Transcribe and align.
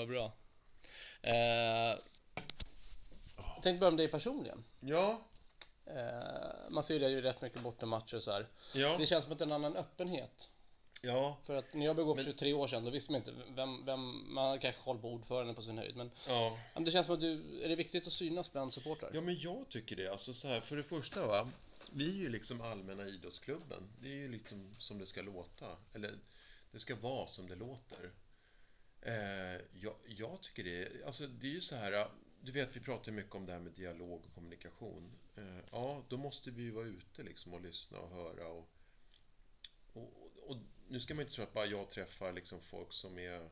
Vad 0.00 0.08
bra. 0.08 0.32
Eh, 1.22 1.98
jag 3.36 3.62
tänkte 3.62 3.72
börja 3.80 3.90
med 3.90 3.98
dig 3.98 4.08
personligen. 4.08 4.64
Ja, 4.80 5.20
Eh, 5.86 6.70
man 6.70 6.84
ser 6.84 6.94
ju 6.94 7.00
dig 7.00 7.20
rätt 7.20 7.40
mycket 7.42 7.62
bortamatcher 7.62 8.14
och 8.16 8.22
så 8.22 8.30
här. 8.30 8.46
ja, 8.74 8.96
Det 8.98 9.06
känns 9.06 9.24
som 9.24 9.32
att 9.32 9.38
det 9.38 9.42
är 9.42 9.46
en 9.46 9.52
annan 9.52 9.76
öppenhet. 9.76 10.50
ja, 11.02 11.36
För 11.44 11.56
att 11.56 11.74
när 11.74 11.86
jag 11.86 11.96
började 11.96 12.08
gå 12.08 12.14
för 12.16 12.22
Men- 12.22 12.32
23 12.32 12.52
år 12.52 12.68
sedan, 12.68 12.84
då 12.84 12.90
visste 12.90 13.12
man 13.12 13.18
inte 13.20 13.32
vem, 13.48 13.84
vem 13.86 14.34
man 14.34 14.46
hade 14.46 14.58
kanske 14.58 14.80
koll 14.82 14.98
på 14.98 15.08
ordföranden 15.12 15.54
på 15.54 15.62
sin 15.62 15.78
höjd. 15.78 15.96
Men, 15.96 16.10
ja. 16.28 16.58
men 16.74 16.84
det 16.84 16.90
känns 16.90 17.06
som 17.06 17.14
att 17.14 17.20
du, 17.20 17.62
är 17.64 17.68
det 17.68 17.76
viktigt 17.76 18.06
att 18.06 18.12
synas 18.12 18.52
bland 18.52 18.72
supportrar? 18.72 19.10
Ja, 19.14 19.20
men 19.20 19.38
jag 19.40 19.64
tycker 19.68 19.96
det. 19.96 20.08
Alltså 20.08 20.34
så 20.34 20.48
här, 20.48 20.60
för 20.60 20.76
det 20.76 20.82
första 20.82 21.26
va, 21.26 21.48
vi 21.92 22.04
är 22.08 22.14
ju 22.14 22.28
liksom 22.28 22.60
allmänna 22.60 23.06
idrottsklubben. 23.06 23.82
Det 24.02 24.08
är 24.08 24.16
ju 24.16 24.28
liksom 24.32 24.74
som 24.78 24.98
det 24.98 25.06
ska 25.06 25.22
låta. 25.22 25.76
Eller 25.94 26.18
det 26.72 26.78
ska 26.80 26.96
vara 26.96 27.26
som 27.26 27.48
det 27.48 27.54
låter. 27.56 28.10
Eh, 29.02 29.60
jag, 29.72 29.94
jag 30.06 30.42
tycker 30.42 30.64
det, 30.64 31.04
alltså 31.06 31.26
det 31.26 31.46
är 31.46 31.50
ju 31.50 31.60
så 31.60 31.76
här, 31.76 32.10
du 32.40 32.52
vet 32.52 32.76
vi 32.76 32.80
pratar 32.80 33.12
mycket 33.12 33.34
om 33.34 33.46
det 33.46 33.52
här 33.52 33.60
med 33.60 33.72
dialog 33.72 34.24
och 34.24 34.34
kommunikation. 34.34 35.12
Eh, 35.36 35.58
ja, 35.70 36.04
då 36.08 36.16
måste 36.16 36.50
vi 36.50 36.62
ju 36.62 36.70
vara 36.70 36.86
ute 36.86 37.22
liksom 37.22 37.54
och 37.54 37.60
lyssna 37.60 37.98
och 37.98 38.10
höra 38.10 38.48
och, 38.48 38.70
och, 39.92 40.12
och 40.46 40.56
nu 40.88 41.00
ska 41.00 41.14
man 41.14 41.22
inte 41.22 41.34
tro 41.34 41.44
att 41.44 41.54
bara 41.54 41.66
jag 41.66 41.90
träffar 41.90 42.32
liksom 42.32 42.60
folk 42.60 42.92
som 42.92 43.18
är 43.18 43.50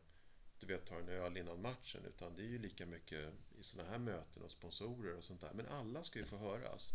du 0.61 0.67
vet, 0.67 0.87
tar 0.87 1.01
en 1.01 1.09
öl 1.09 1.37
innan 1.37 1.63
matchen 1.63 2.05
utan 2.09 2.37
det 2.37 2.43
är 2.43 2.47
ju 2.47 2.59
lika 2.59 2.87
mycket 2.87 3.33
i 3.61 3.63
sådana 3.63 3.91
här 3.91 3.99
möten 3.99 4.43
och 4.43 4.51
sponsorer 4.51 5.17
och 5.17 5.25
sånt 5.25 5.41
där. 5.41 5.53
Men 5.55 5.67
alla 5.67 6.03
ska 6.03 6.19
ju 6.19 6.25
få 6.25 6.37
höras. 6.37 6.93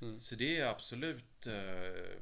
Mm. 0.00 0.20
Så 0.20 0.34
det 0.34 0.58
är 0.58 0.66
absolut 0.66 1.46
eh, 1.46 2.20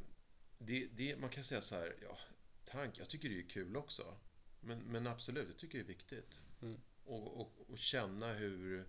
det, 0.59 0.87
det, 0.87 1.17
man 1.17 1.31
kan 1.31 1.45
säga 1.45 1.63
så 1.63 1.75
här, 1.75 1.97
ja, 2.03 2.19
tank, 2.65 2.99
jag 2.99 3.09
tycker 3.09 3.29
det 3.29 3.39
är 3.39 3.49
kul 3.49 3.77
också. 3.77 4.17
Men, 4.61 4.79
men 4.79 5.07
absolut, 5.07 5.49
jag 5.49 5.57
tycker 5.57 5.79
det 5.79 5.85
är 5.85 5.89
viktigt. 5.89 6.43
Mm. 6.63 6.81
Och, 7.05 7.41
och, 7.41 7.71
och 7.71 7.79
känna 7.79 8.33
hur, 8.33 8.89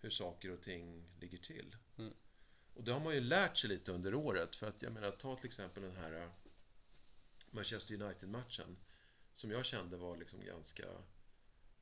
hur 0.00 0.10
saker 0.10 0.50
och 0.50 0.62
ting 0.62 1.04
ligger 1.20 1.38
till. 1.38 1.76
Mm. 1.98 2.14
Och 2.74 2.84
det 2.84 2.92
har 2.92 3.00
man 3.00 3.14
ju 3.14 3.20
lärt 3.20 3.58
sig 3.58 3.68
lite 3.68 3.92
under 3.92 4.14
året. 4.14 4.56
För 4.56 4.68
att 4.68 4.82
jag 4.82 4.92
menar, 4.92 5.10
ta 5.10 5.36
till 5.36 5.46
exempel 5.46 5.82
den 5.82 5.96
här 5.96 6.22
eh, 6.22 6.30
Manchester 7.50 8.02
United-matchen. 8.02 8.76
Som 9.32 9.50
jag 9.50 9.66
kände 9.66 9.96
var 9.96 10.16
liksom 10.16 10.44
ganska 10.44 10.86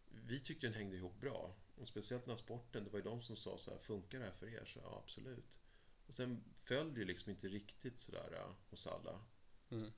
Vi 0.09 0.41
tyckte 0.41 0.67
den 0.67 0.75
hängde 0.75 0.97
ihop 0.97 1.21
bra. 1.21 1.55
Och 1.77 1.89
speciellt 1.89 2.27
när 2.27 2.37
sporten, 2.37 2.85
det 2.85 2.91
var 2.91 2.99
ju 2.99 3.05
de 3.05 3.23
som 3.23 3.37
sa 3.37 3.59
så 3.59 3.71
här, 3.71 3.79
funkar 3.79 4.19
det 4.19 4.25
här 4.25 4.33
för 4.33 4.49
er? 4.49 4.65
Så 4.65 4.79
ja, 4.83 5.03
absolut. 5.05 5.59
Och 6.07 6.15
sen 6.15 6.45
föll 6.65 6.95
det 6.95 7.01
ju 7.01 7.07
liksom 7.07 7.31
inte 7.31 7.49
riktigt 7.49 8.01
sådär 8.01 8.33
eh, 8.33 8.55
hos 8.71 8.87
alla. 8.87 9.21
Mm. 9.71 9.93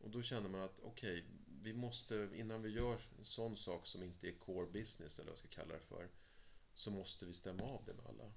Och 0.00 0.10
då 0.10 0.22
kände 0.22 0.48
man 0.48 0.60
att 0.60 0.80
okej, 0.80 1.24
vi 1.62 1.72
måste, 1.72 2.28
innan 2.34 2.62
vi 2.62 2.68
gör 2.68 2.98
en 3.18 3.24
sån 3.24 3.56
sak 3.56 3.86
som 3.86 4.02
inte 4.02 4.28
är 4.28 4.32
core 4.32 4.66
business 4.66 5.18
eller 5.18 5.30
vad 5.30 5.32
jag 5.32 5.38
ska 5.38 5.48
kalla 5.48 5.74
det 5.74 5.80
för, 5.80 6.08
så 6.74 6.90
måste 6.90 7.26
vi 7.26 7.32
stämma 7.32 7.62
av 7.62 7.84
det 7.84 7.94
med 7.94 8.06
alla. 8.06 8.32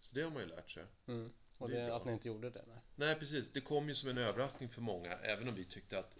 Så 0.00 0.14
det 0.14 0.22
har 0.22 0.30
man 0.30 0.42
ju 0.42 0.48
lärt 0.48 0.70
sig. 0.70 0.84
Mm. 1.06 1.30
Och 1.58 1.70
Det 1.70 1.76
det, 1.76 1.96
att 1.96 2.04
ni 2.04 2.12
inte 2.12 2.28
gjorde 2.28 2.50
det? 2.50 2.64
Nej. 2.66 2.78
Nej, 2.96 3.14
precis. 3.14 3.52
Det 3.52 3.60
kom 3.60 3.88
ju 3.88 3.94
som 3.94 4.08
en 4.08 4.18
överraskning 4.18 4.68
för 4.68 4.80
många, 4.80 5.12
även 5.12 5.48
om 5.48 5.54
vi 5.54 5.64
tyckte 5.64 5.98
att 5.98 6.16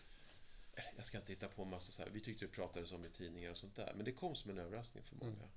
eh, 0.74 0.84
jag 0.96 1.06
ska 1.06 1.18
inte 1.18 1.32
hitta 1.32 1.48
på 1.48 1.62
en 1.62 1.70
massa 1.70 1.92
så 1.92 2.02
här. 2.02 2.10
Vi 2.10 2.20
tyckte 2.20 2.44
det 2.44 2.52
pratades 2.52 2.92
om 2.92 3.04
i 3.04 3.10
tidningar 3.10 3.50
och 3.50 3.58
sånt 3.58 3.76
där. 3.76 3.92
Men 3.94 4.04
det 4.04 4.12
kom 4.12 4.36
som 4.36 4.50
en 4.50 4.58
överraskning 4.58 5.04
för 5.04 5.16
många. 5.16 5.36
Mm. 5.36 5.48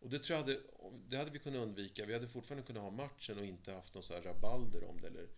Och 0.00 0.10
det 0.10 0.18
tror 0.18 0.38
jag 0.38 0.44
hade, 0.44 0.60
det 1.08 1.16
hade 1.16 1.30
vi 1.30 1.38
kunnat 1.38 1.62
undvika. 1.62 2.06
Vi 2.06 2.12
hade 2.12 2.28
fortfarande 2.28 2.66
kunnat 2.66 2.82
ha 2.82 2.90
matchen 2.90 3.38
och 3.38 3.44
inte 3.44 3.72
haft 3.72 3.94
någon 3.94 4.02
så 4.02 4.14
här 4.14 4.22
rabalder 4.22 4.84
om 4.84 5.00
det 5.00 5.06
eller 5.06 5.28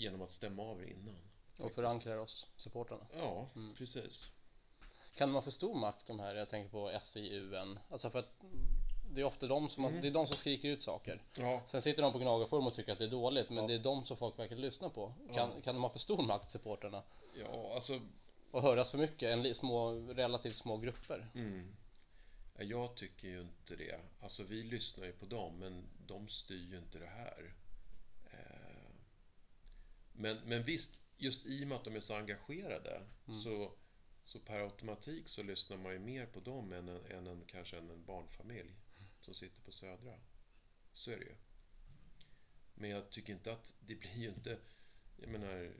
genom 0.00 0.22
att 0.22 0.30
stämma 0.32 0.62
av 0.62 0.78
det 0.80 0.90
innan. 0.90 1.16
Och 1.58 1.72
förankrar 1.72 2.16
oss, 2.16 2.46
supportrarna. 2.56 3.06
Ja, 3.16 3.48
Mm. 3.56 3.74
precis. 3.74 4.28
Kan 5.14 5.28
de 5.28 5.34
ha 5.34 5.42
för 5.42 5.50
stor 5.50 5.74
makt 5.74 6.06
de 6.06 6.20
här, 6.20 6.34
jag 6.34 6.48
tänker 6.48 6.70
på 6.70 6.98
SIUN? 7.02 7.78
Alltså 7.90 8.10
för 8.10 8.18
att 8.18 8.32
det 9.14 9.20
är 9.20 9.24
ofta 9.24 9.46
de 9.46 9.68
som, 9.68 9.84
Mm. 9.84 10.00
det 10.00 10.06
är 10.08 10.12
de 10.12 10.26
som 10.26 10.36
skriker 10.36 10.68
ut 10.68 10.82
saker. 10.82 11.22
Ja, 11.34 11.62
Sen 11.66 11.82
sitter 11.82 12.02
de 12.02 12.12
på 12.12 12.18
gnagarform 12.18 12.66
och 12.66 12.74
tycker 12.74 12.92
att 12.92 12.98
det 12.98 13.04
är 13.04 13.08
dåligt, 13.10 13.48
men 13.50 13.58
Ja. 13.58 13.66
det 13.68 13.74
är 13.74 13.78
de 13.78 14.04
som 14.04 14.16
folk 14.16 14.38
verkligen 14.38 14.60
lyssnar 14.60 14.88
på. 14.88 15.14
Kan, 15.34 15.52
Ja. 15.56 15.60
kan 15.64 15.74
de 15.74 15.82
ha 15.82 15.90
för 15.90 15.98
stor 15.98 16.22
makt, 16.22 16.50
supportrarna? 16.50 17.02
ja 17.40 17.74
alltså 17.74 18.00
Och 18.50 18.62
höras 18.62 18.90
för 18.90 18.98
mycket, 18.98 19.28
en 19.30 19.54
små, 19.54 19.90
relativt 19.92 20.56
små 20.56 20.76
grupper? 20.76 21.26
Mm. 21.34 21.76
Ja, 22.58 22.62
Jag 22.64 22.94
tycker 22.94 23.28
ju 23.28 23.40
inte 23.40 23.76
det. 23.76 24.00
Alltså 24.20 24.42
vi 24.42 24.62
lyssnar 24.62 25.06
ju 25.06 25.12
på 25.12 25.26
dem 25.26 25.58
men 25.58 25.84
de 26.06 26.28
styr 26.28 26.70
ju 26.70 26.78
inte 26.78 26.98
det 26.98 27.06
här. 27.06 27.54
Men, 30.12 30.36
men 30.44 30.62
visst, 30.62 30.90
just 31.16 31.46
i 31.46 31.64
och 31.64 31.68
med 31.68 31.76
att 31.76 31.84
de 31.84 31.96
är 31.96 32.00
så 32.00 32.14
engagerade 32.14 33.02
Mm. 33.28 33.42
så, 33.42 33.72
så 34.24 34.38
per 34.38 34.60
automatik 34.60 35.28
så 35.28 35.42
lyssnar 35.42 35.76
man 35.76 35.92
ju 35.92 35.98
mer 35.98 36.26
på 36.26 36.40
dem 36.40 36.72
än 36.72 36.88
en, 36.88 37.06
än 37.06 37.26
en 37.26 37.44
kanske 37.46 37.78
än 37.78 37.90
en 37.90 38.04
barnfamilj 38.04 38.74
som 39.20 39.34
sitter 39.34 39.62
på 39.62 39.72
Södra. 39.72 40.14
Så 40.92 41.10
är 41.10 41.16
det 41.18 41.24
ju. 41.24 41.34
Men 42.74 42.90
jag 42.90 43.10
tycker 43.10 43.32
inte 43.32 43.52
att 43.52 43.72
det 43.80 43.94
blir 43.94 44.16
ju 44.18 44.28
inte, 44.28 44.58
jag 45.16 45.28
menar, 45.28 45.72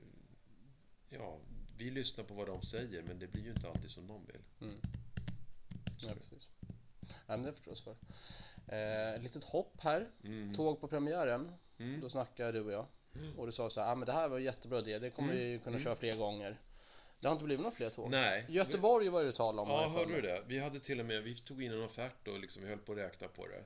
ja, 1.09 1.39
vi 1.77 1.91
lyssnar 1.91 2.23
på 2.23 2.33
vad 2.33 2.47
de 2.47 2.61
säger 2.61 3.01
men 3.01 3.19
det 3.19 3.27
blir 3.27 3.43
ju 3.43 3.51
inte 3.51 3.69
alltid 3.69 3.91
som 3.91 4.07
de 4.07 4.25
vill. 4.25 4.41
Mm. 4.61 4.81
Ja, 5.99 6.13
precis. 6.15 6.49
Ja, 7.01 7.37
men 7.37 7.43
det 7.43 7.53
förstås 7.53 7.83
för. 7.83 7.95
Eh, 8.67 9.21
litet 9.21 9.43
hopp 9.43 9.81
här. 9.81 10.11
Mm. 10.23 10.55
Tåg 10.55 10.81
på 10.81 10.87
premiären. 10.87 11.51
Mm. 11.77 12.01
Då 12.01 12.09
snackade 12.09 12.51
du 12.51 12.61
och 12.61 12.71
jag. 12.71 12.87
Mm. 13.15 13.39
Och 13.39 13.45
du 13.45 13.51
sa 13.51 13.69
så 13.69 13.81
här, 13.81 13.91
ah, 13.91 13.95
men 13.95 14.05
det 14.05 14.11
här 14.11 14.27
var 14.29 14.37
en 14.37 14.43
jättebra 14.43 14.79
idé. 14.79 14.99
Det 14.99 15.09
kommer 15.09 15.33
Mm. 15.33 15.43
vi 15.51 15.59
kunna 15.59 15.75
Mm. 15.77 15.83
köra 15.83 15.95
fler 15.95 16.15
gånger. 16.15 16.57
Det 17.19 17.27
har 17.27 17.33
inte 17.33 17.45
blivit 17.45 17.63
några 17.63 17.75
fler 17.75 17.89
tåg. 17.89 18.11
Nej. 18.11 18.45
Göteborg 18.49 19.09
var 19.09 19.21
det 19.23 19.27
du 19.29 19.35
talade 19.35 19.61
om. 19.61 19.81
Ja, 19.81 19.87
hörde 19.89 20.15
du 20.15 20.21
det? 20.21 20.43
Vi 20.47 20.59
hade 20.59 20.79
till 20.79 20.99
och 20.99 21.05
med, 21.05 21.23
vi 21.23 21.35
tog 21.41 21.63
in 21.63 21.71
en 21.71 21.83
offert 21.83 22.27
och 22.27 22.39
liksom, 22.39 22.61
vi 22.63 22.69
höll 22.69 22.77
på 22.79 22.91
att 22.91 22.97
räkna 22.97 23.27
på 23.27 23.47
det. 23.47 23.63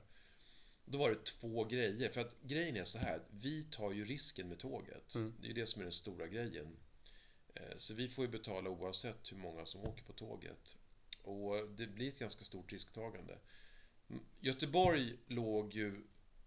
Då 0.84 0.98
var 0.98 1.10
det 1.10 1.24
två 1.24 1.64
grejer. 1.64 2.08
För 2.08 2.20
att 2.20 2.34
grejen 2.42 2.76
är 2.76 2.84
så 2.84 2.98
här, 2.98 3.20
vi 3.30 3.64
tar 3.64 3.92
ju 3.92 4.04
risken 4.04 4.48
med 4.48 4.58
tåget. 4.58 5.14
Mm. 5.14 5.34
Det 5.40 5.46
är 5.46 5.48
ju 5.48 5.54
det 5.54 5.66
som 5.66 5.80
är 5.80 5.84
den 5.84 5.92
stora 5.92 6.26
grejen. 6.26 6.76
Eh, 7.54 7.76
Så 7.78 7.94
vi 7.94 8.08
får 8.08 8.24
ju 8.24 8.30
betala 8.30 8.70
oavsett 8.70 9.32
hur 9.32 9.36
många 9.36 9.66
som 9.66 9.80
åker 9.84 10.02
på 10.04 10.12
tåget. 10.12 10.76
Och 11.22 11.68
det 11.68 11.86
blir 11.86 12.08
ett 12.08 12.18
ganska 12.18 12.44
stort 12.44 12.72
risktagande. 12.72 13.38
Göteborg 14.40 15.16
låg 15.28 15.74
ju 15.74 15.94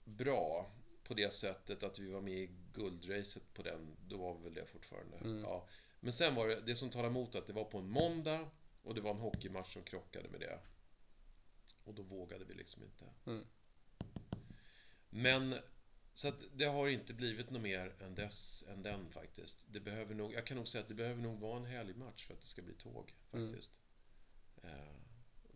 bra 0.04 0.72
på 1.10 1.14
det 1.16 1.34
sättet 1.34 1.84
att 1.84 2.00
vi 2.00 2.08
var 2.10 2.22
med 2.22 2.34
i 2.38 2.50
guldracet 2.74 3.54
på 3.54 3.64
den. 3.64 3.98
Då 4.08 4.18
var 4.18 4.38
vi 4.38 4.44
väl 4.44 4.54
det 4.54 4.66
fortfarande. 4.66 5.18
Mm. 5.18 5.42
Ja. 5.42 5.68
Men 6.00 6.14
sen 6.14 6.36
var 6.36 6.48
det, 6.48 6.62
det 6.62 6.76
som 6.76 6.90
talar 6.90 7.10
emot 7.10 7.36
att 7.36 7.48
det 7.48 7.54
var 7.54 7.64
på 7.66 7.78
en 7.78 7.90
måndag 7.90 8.50
och 8.84 8.96
det 8.96 9.02
var 9.02 9.12
en 9.12 9.18
hockeymatch 9.20 9.74
som 9.74 9.84
krockade 9.84 10.30
med 10.30 10.40
det. 10.40 10.60
Och 11.84 11.94
då 11.94 12.02
vågade 12.04 12.46
vi 12.46 12.54
liksom 12.54 12.84
inte. 12.84 13.06
Mm. 13.26 13.46
Men 15.10 15.56
så 16.14 16.28
att 16.28 16.40
det 16.54 16.66
har 16.66 16.88
inte 16.88 17.14
blivit 17.14 17.50
något 17.50 17.62
mer 17.62 17.94
än, 18.02 18.16
dess, 18.16 18.64
än 18.68 18.84
den 18.84 19.10
faktiskt. 19.12 19.58
Det 19.72 19.80
behöver 19.80 20.16
nog, 20.16 20.34
jag 20.34 20.46
kan 20.48 20.58
nog 20.58 20.68
säga 20.68 20.82
att 20.82 20.88
det 20.88 20.94
behöver 20.94 21.22
nog 21.22 21.40
vara 21.40 21.58
en 21.58 21.66
helgmatch 21.66 22.26
för 22.28 22.34
att 22.34 22.42
det 22.42 22.48
ska 22.48 22.62
bli 22.62 22.74
tåg 22.74 23.14
Mm. 23.34 23.48
faktiskt. 23.52 23.72
Eh, 24.64 24.96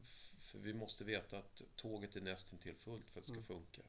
f- 0.03 0.43
för 0.51 0.59
vi 0.59 0.73
måste 0.73 1.03
veta 1.03 1.37
att 1.37 1.61
tåget 1.75 2.15
är 2.15 2.21
nästintill 2.21 2.75
fullt 2.75 3.09
för 3.09 3.19
att 3.19 3.25
det 3.25 3.31
ska 3.31 3.39
Mm. 3.39 3.45
funka. 3.47 3.81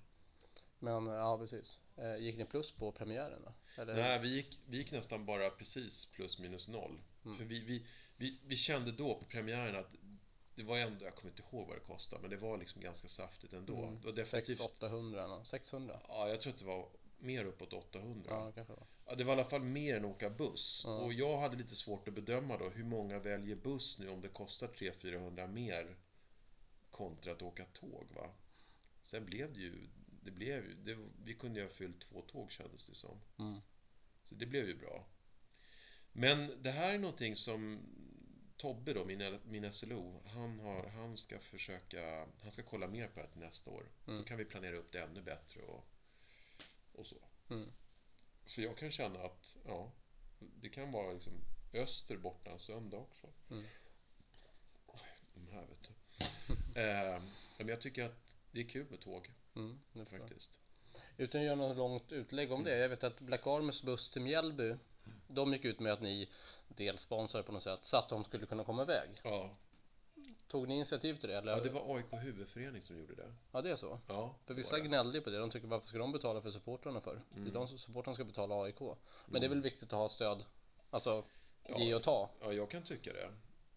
Men 0.85 1.07
ja, 1.07 1.39
precis. 1.39 1.81
Eh, 1.97 2.17
gick 2.17 2.37
ni 2.39 2.45
plus 2.45 2.73
på 2.73 2.93
premiären 2.93 3.43
då? 3.45 3.83
Eller? 3.83 3.95
Nej, 3.95 4.19
vi 4.19 4.29
gick, 4.29 4.59
vi 4.67 4.77
gick 4.77 4.93
nästan 4.93 5.27
bara 5.27 5.51
precis 5.51 6.07
plus 6.07 6.39
minus 6.39 6.69
noll. 6.69 7.01
Mm. 7.25 7.39
För 7.39 7.45
vi, 7.45 7.61
vi, 7.61 7.87
vi, 8.17 8.41
vi 8.47 8.57
kände 8.57 8.93
då 8.93 9.15
på 9.15 9.25
premiären 9.25 9.77
att 9.77 9.91
det 10.55 10.63
var 10.63 10.79
ändå, 10.79 11.05
jag 11.05 11.15
kommer 11.15 11.31
inte 11.31 11.43
ihåg 11.43 11.69
vad 11.69 11.77
det 11.77 11.81
kostade, 11.81 12.23
men 12.23 12.31
det 12.31 12.37
var 12.37 12.59
liksom 12.59 12.83
ganska 12.83 13.09
saftigt 13.09 13.53
ändå. 13.53 13.77
Mm. 13.77 14.01
Var 14.01 14.13
definitivt, 14.13 14.61
600-800, 14.61 15.29
nå- 15.29 15.45
600? 15.45 16.01
ja, 16.09 16.29
jag 16.29 16.41
tror 16.41 16.53
att 16.53 16.59
det 16.59 16.65
var 16.65 16.89
mer 17.19 17.45
uppåt 17.45 17.73
800. 17.73 18.31
Ja, 18.31 18.53
kanske 18.55 18.73
det 18.73 18.77
var. 18.77 18.87
Ja, 19.07 19.15
det 19.15 19.25
var 19.25 19.37
i 19.37 19.41
alla 19.41 19.51
fall 19.51 19.63
mer 19.63 19.97
än 19.97 20.05
åka 20.05 20.31
buss. 20.31 20.83
Ja. 20.85 20.99
Och 20.99 21.13
jag 21.13 21.39
hade 21.39 21.57
lite 21.57 21.77
svårt 21.77 22.09
att 22.09 22.15
bedöma 22.15 22.59
då 22.59 22.69
hur 22.69 22.85
många 22.85 23.19
väljer 23.19 23.57
buss 23.57 23.99
nu 23.99 24.09
om 24.09 24.21
det 24.21 24.29
kostar 24.29 24.69
300-400 24.69 25.47
mer 25.47 25.97
kontra 26.91 27.33
att 27.33 27.43
åka 27.43 27.65
tåg 27.65 28.07
va. 28.15 28.31
Sen 29.05 29.25
blev 29.25 29.53
det 29.53 29.61
ju, 29.61 29.89
det 30.25 30.31
blev 30.31 30.65
ju, 30.65 30.75
det, 30.75 30.99
vi 31.25 31.35
kunde 31.35 31.61
ju 31.61 31.67
ha 31.67 31.73
fyllt 31.73 32.01
två 32.01 32.23
tåg 32.23 32.53
kändes 32.53 32.87
det 32.87 32.95
som. 32.95 33.21
Mm. 33.39 33.61
Så 34.27 34.35
det 34.35 34.47
blev 34.47 34.69
ju 34.69 34.77
bra. 34.77 35.07
Men 36.13 36.63
det 36.63 36.71
här 36.71 36.95
är 36.95 36.99
någonting 36.99 37.37
som 37.37 37.81
Tobbe 38.57 38.93
då, 38.93 39.05
min, 39.05 39.41
min 39.45 39.73
SLO, 39.73 40.23
han, 40.27 40.61
har, 40.61 40.89
han 40.89 41.17
ska 41.17 41.39
försöka, 41.39 42.27
han 42.43 42.53
ska 42.53 42.63
kolla 42.63 42.87
mer 42.87 43.09
på 43.09 43.21
det 43.21 43.29
till 43.29 43.41
nästa 43.41 43.71
år. 43.71 43.87
Mm. 44.07 44.19
Då 44.19 44.25
kan 44.25 44.39
vi 44.39 44.45
planera 44.45 44.77
upp 44.77 44.93
det 44.93 45.03
ännu 45.03 45.23
bättre 45.23 45.61
och, 45.61 45.87
och 46.93 47.07
så. 47.07 47.17
Mm. 47.51 47.73
För 48.47 48.63
jag 48.63 48.79
kan 48.79 48.93
känna 48.93 49.23
att, 49.23 49.57
ja, 49.65 49.93
det 50.39 50.69
kan 50.69 50.93
vara 50.93 51.13
liksom 51.13 51.45
öster 51.73 52.17
borta 52.17 52.51
en 52.51 52.59
söndag 52.59 52.97
också. 52.97 53.33
Mm. 53.51 53.65
Oj, 54.87 55.01
De 55.35 55.49
här 55.49 55.67
vet 55.67 55.83
du. 55.83 55.95
eh, 56.81 57.23
men 57.59 57.69
jag 57.69 57.81
tycker 57.81 58.05
att 58.05 58.34
det 58.55 58.61
är 58.61 58.65
kul 58.65 58.87
med 58.91 59.01
tåg 59.01 59.31
Mm, 59.57 59.79
jag. 59.93 60.09
faktiskt. 60.09 60.51
Utan 61.17 61.41
att 61.41 61.45
göra 61.47 61.57
något 61.57 61.77
långt 61.77 62.13
utlägg 62.13 62.53
om 62.53 62.65
det. 62.65 62.79
Jag 62.79 62.89
vet 62.89 63.05
att 63.05 63.21
Black 63.21 63.47
Armys 63.47 63.83
buss 63.83 64.11
till 64.11 64.23
Mjällby 64.23 64.75
De 65.29 65.53
gick 65.53 65.65
ut 65.65 65.81
med 65.81 65.93
att 65.93 66.01
ni 66.03 66.29
delsponsrade 66.69 67.45
på 67.45 67.53
något 67.53 67.63
sätt 67.63 67.81
så 67.83 67.97
att 67.97 68.09
de 68.09 68.25
skulle 68.25 68.47
kunna 68.47 68.65
komma 68.65 68.83
iväg. 68.83 69.09
Ja. 69.25 69.51
Tog 70.49 70.69
ni 70.69 70.75
initiativ 70.77 71.15
till 71.15 71.29
det 71.29 71.39
eller? 71.39 71.53
ja, 71.53 71.61
det 71.61 71.71
var 71.71 71.97
AIK 71.97 72.07
huvudförening 72.13 72.83
som 72.83 72.99
gjorde 72.99 73.15
det. 73.15 73.33
Ja, 73.53 73.63
det 73.63 73.71
är 73.71 73.77
så. 73.77 74.01
Ja, 74.09 74.35
För 74.47 74.55
vissa 74.55 74.79
gnällde 74.81 75.21
på 75.21 75.31
det. 75.31 75.39
De 75.39 75.51
tycker 75.51 75.67
varför 75.69 75.89
ska 75.89 75.99
de 75.99 76.13
betala 76.13 76.41
för 76.43 76.51
supportrarna 76.51 77.01
för? 77.01 77.15
Det 77.15 77.35
är 77.37 77.41
Mm. 77.41 77.53
de 77.53 77.69
som 77.69 77.79
supportrarna 77.79 78.15
ska 78.15 78.25
betala 78.25 78.63
AIK. 78.63 78.81
Men 79.27 79.41
det 79.41 79.47
är 79.47 79.49
väl 79.49 79.63
viktigt 79.63 79.93
att 79.93 79.99
ha 79.99 80.09
stöd. 80.09 80.45
Alltså 80.91 81.25
ge 81.69 81.85
Ja. 81.91 81.97
och 81.97 82.03
ta. 82.03 82.31
Ja, 82.41 82.53
jag 82.53 82.71
kan 82.71 82.83
tycka 82.83 83.13
det. 83.13 83.31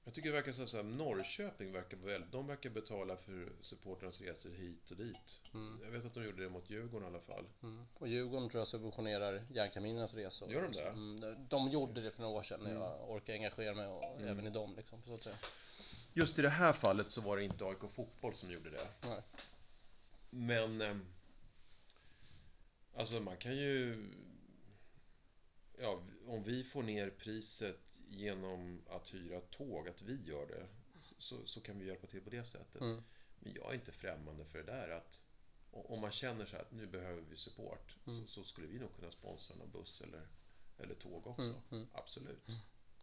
Jag 0.08 0.14
tycker 0.14 0.30
det 0.30 0.36
verkar 0.36 0.52
som 0.52 0.68
så 0.68 0.78
här, 0.78 0.84
Norrköping 0.84 1.72
verkar 1.72 1.98
väl, 1.98 2.24
de 2.32 2.48
verkar 2.48 2.70
betala 2.70 3.18
för 3.18 3.50
supportrarnas 3.62 4.22
resor 4.22 4.50
hit 4.52 4.92
och 4.92 4.98
dit. 4.98 5.42
Mm. 5.54 5.80
Jag 5.84 5.92
vet 5.92 6.06
att 6.06 6.14
de 6.14 6.24
gjorde 6.24 6.44
det 6.44 6.50
mot 6.50 6.70
Djurgården 6.70 7.08
i 7.08 7.12
alla 7.12 7.20
fall. 7.24 7.46
Mm. 7.64 7.84
Och 7.94 8.08
Djurgården 8.08 8.50
tror 8.50 8.62
jag 8.62 8.68
subventionerar 8.68 9.42
Järnkaminernas 9.54 10.14
resor. 10.14 10.52
Gör 10.52 10.62
de 10.62 10.72
det? 10.72 10.88
Mm. 10.90 11.20
de- 11.22 11.48
De 11.50 11.70
gjorde 11.70 12.02
det 12.02 12.12
för 12.12 12.22
några 12.22 12.38
år 12.38 12.44
sedan 12.44 12.60
när 12.60 12.70
Mm. 12.72 12.82
jag 12.84 13.10
orkade 13.12 13.34
engagera 13.38 13.76
mig 13.76 13.88
och 13.88 14.04
Mm. 14.04 14.28
även 14.28 14.48
i 14.48 14.50
dem 14.50 14.76
liksom. 14.76 15.02
Så 15.06 15.14
att 15.14 15.24
säga. 15.24 15.36
Just 16.14 16.40
i 16.40 16.42
det 16.42 16.50
här 16.50 16.74
fallet 16.74 17.12
så 17.12 17.22
var 17.22 17.38
det 17.38 17.44
inte 17.44 17.66
AIK 17.66 17.88
Fotboll 17.96 18.36
som 18.36 18.52
gjorde 18.52 18.70
det. 18.70 18.88
Nej. 19.04 19.22
Men 20.30 20.82
ehm, 20.82 21.06
Alltså 22.96 23.20
man 23.20 23.38
kan 23.38 23.56
ju 23.58 24.06
Ja, 25.80 26.02
om 26.28 26.44
vi 26.44 26.64
får 26.64 26.84
ner 26.84 27.10
priset 27.10 27.80
genom 28.10 28.82
att 28.90 29.14
hyra 29.14 29.42
tåg, 29.42 29.90
att 29.90 30.02
vi 30.02 30.24
gör 30.26 30.46
det 30.48 30.68
så, 31.20 31.46
så 31.46 31.62
kan 31.62 31.80
vi 31.80 31.86
hjälpa 31.88 32.08
till 32.08 32.22
på 32.22 32.30
det 32.30 32.44
sättet. 32.46 32.82
Mm. 32.82 33.04
Men 33.40 33.54
jag 33.54 33.70
är 33.72 33.76
inte 33.76 33.92
främmande 33.92 34.46
för 34.46 34.58
det 34.58 34.64
där 34.72 34.90
att 34.90 35.22
om 35.72 36.02
man 36.02 36.12
känner 36.12 36.46
så 36.46 36.56
här 36.56 36.62
att 36.64 36.72
nu 36.72 36.86
behöver 36.88 37.22
vi 37.22 37.38
support 37.38 37.96
Mm. 38.08 38.22
så, 38.28 38.28
så 38.28 38.44
skulle 38.44 38.68
vi 38.68 38.80
nog 38.80 38.96
kunna 38.96 39.12
sponsra 39.12 39.56
någon 39.56 39.72
buss 39.72 40.02
eller, 40.02 40.28
eller 40.78 40.96
tåg 40.96 41.28
också. 41.28 41.42
Mm. 41.42 41.56
Mm. 41.72 41.88
Absolut. 41.94 42.48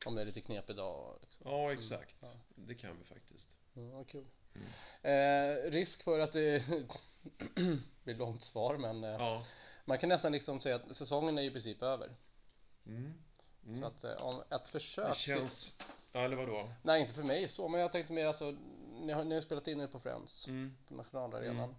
Om 0.06 0.14
det 0.14 0.20
är 0.20 0.26
lite 0.26 0.40
knepig 0.40 0.76
dag 0.76 1.18
liksom. 1.20 1.50
Ja, 1.50 1.72
exakt. 1.72 2.16
Ja. 2.20 2.32
Det 2.54 2.74
kan 2.74 2.98
vi 2.98 3.04
faktiskt. 3.04 3.48
Mm, 3.76 3.90
vad 3.90 4.08
kul. 4.08 4.24
Mm. 4.54 4.66
Eh, 5.02 5.70
risk 5.70 6.02
för 6.04 6.18
att 6.20 6.32
det 6.32 6.64
blir 8.04 8.14
långt 8.14 8.42
svar 8.42 8.76
men 8.76 9.04
eh, 9.04 9.10
Ja. 9.10 9.46
man 9.84 9.98
kan 9.98 10.08
nästan 10.08 10.32
liksom 10.32 10.60
säga 10.60 10.76
att 10.76 10.96
säsongen 10.96 11.38
är 11.38 11.42
i 11.42 11.50
princip 11.50 11.82
över. 11.82 12.16
Mm. 13.66 13.76
Mm. 13.78 13.80
Så 13.80 13.86
att 13.86 14.04
eh, 14.04 14.22
om 14.26 14.42
ett 14.50 14.68
försök 14.68 15.08
det 15.08 15.20
känns... 15.20 15.72
Ja, 16.12 16.20
eller 16.20 16.36
vadå? 16.36 16.68
Nej 16.82 17.00
inte 17.00 17.12
för 17.14 17.22
mig 17.22 17.48
så 17.48 17.68
men 17.68 17.80
jag 17.80 17.92
tänkte 17.92 18.12
mer 18.12 18.26
alltså 18.26 18.50
Ni 19.00 19.12
har, 19.12 19.24
ni 19.24 19.34
har 19.34 19.42
spelat 19.42 19.68
in 19.68 19.80
er 19.80 19.86
på 19.86 20.00
Friends 20.00 20.46
Mm. 20.48 20.76
på 20.88 20.94
nationalarenan 20.94 21.74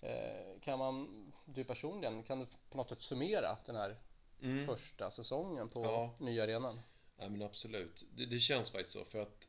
eh, 0.00 0.60
Kan 0.60 0.78
man 0.78 1.32
Du 1.44 1.64
personligen 1.64 2.22
kan 2.22 2.38
du 2.38 2.46
på 2.70 2.76
något 2.76 2.88
sätt 2.88 3.00
summera 3.00 3.58
den 3.66 3.76
här 3.76 3.96
Mm. 4.42 4.66
första 4.66 5.10
säsongen 5.10 5.68
på 5.68 5.82
Ja. 5.84 6.14
nya 6.18 6.42
arenan? 6.42 6.80
Ja 7.16 7.28
men 7.28 7.42
absolut. 7.42 8.04
Det, 8.16 8.26
det 8.26 8.40
känns 8.40 8.70
faktiskt 8.70 8.92
så 8.92 9.04
för 9.04 9.18
att 9.22 9.44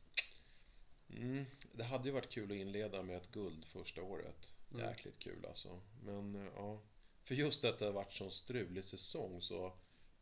mm, 1.10 1.44
Det 1.72 1.84
hade 1.84 2.04
ju 2.08 2.10
varit 2.14 2.30
kul 2.30 2.50
att 2.50 2.56
inleda 2.56 3.02
med 3.02 3.16
ett 3.16 3.30
guld 3.32 3.64
första 3.64 4.02
året. 4.02 4.36
Mm. 4.74 4.86
Jäkligt 4.88 5.18
kul 5.18 5.46
alltså. 5.48 5.80
Men 6.02 6.34
eh, 6.46 6.52
ja. 6.56 6.78
För 7.24 7.34
just 7.34 7.64
att 7.64 7.78
det 7.78 7.84
har 7.84 7.92
varit 7.92 8.12
sån 8.12 8.30
strulig 8.30 8.84
säsong 8.84 9.42
så 9.42 9.72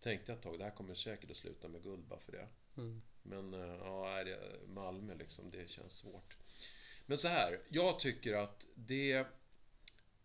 tänkte 0.02 0.32
jag 0.32 0.36
ett 0.36 0.42
tag 0.42 0.58
det 0.58 0.64
här 0.64 0.70
kommer 0.70 0.94
säkert 0.94 1.30
att 1.30 1.36
sluta 1.36 1.68
med 1.68 1.82
guld 1.82 2.04
bara 2.04 2.20
för 2.20 2.32
det. 2.32 2.48
Mm. 2.76 3.00
Men 3.22 3.54
eh, 3.54 3.76
ja, 3.76 4.18
är 4.18 4.24
det 4.24 4.40
Malmö 4.66 5.14
liksom, 5.14 5.50
det 5.50 5.70
känns 5.70 5.92
svårt. 5.92 6.36
Men 7.06 7.18
så 7.18 7.28
här, 7.28 7.60
jag 7.68 8.00
tycker 8.00 8.34
att 8.34 8.64
det 8.74 9.26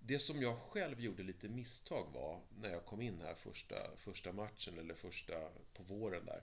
det 0.05 0.19
som 0.19 0.41
jag 0.41 0.57
själv 0.57 1.01
gjorde 1.01 1.23
lite 1.23 1.49
misstag 1.49 2.07
var 2.13 2.41
när 2.57 2.69
jag 2.69 2.85
kom 2.85 3.01
in 3.01 3.21
här 3.21 3.35
första, 3.35 3.75
första 3.97 4.31
matchen 4.31 4.79
eller 4.79 4.93
första 4.93 5.33
på 5.73 5.83
våren 5.83 6.25
där. 6.25 6.41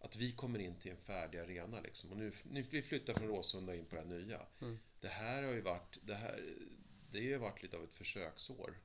Att 0.00 0.16
vi 0.16 0.32
kommer 0.32 0.58
in 0.58 0.76
till 0.76 0.90
en 0.90 0.96
färdig 0.96 1.38
arena 1.38 1.80
liksom. 1.80 2.10
Och 2.10 2.16
nu, 2.16 2.32
nu 2.42 2.62
vi 2.62 2.82
flyttar 2.82 3.14
från 3.14 3.28
Råsunda 3.28 3.74
in 3.74 3.84
på 3.84 3.94
det 3.96 4.00
här 4.02 4.08
nya. 4.08 4.46
Mm. 4.60 4.78
Det 5.00 5.08
här 5.08 5.42
har 5.42 5.52
ju 5.52 5.60
varit, 5.60 5.98
det 6.02 6.14
här, 6.14 6.54
det 7.10 7.18
har 7.18 7.24
ju 7.24 7.36
varit 7.38 7.62
lite 7.62 7.76
av 7.76 7.84
ett 7.84 7.92
försöksår. 7.92 8.78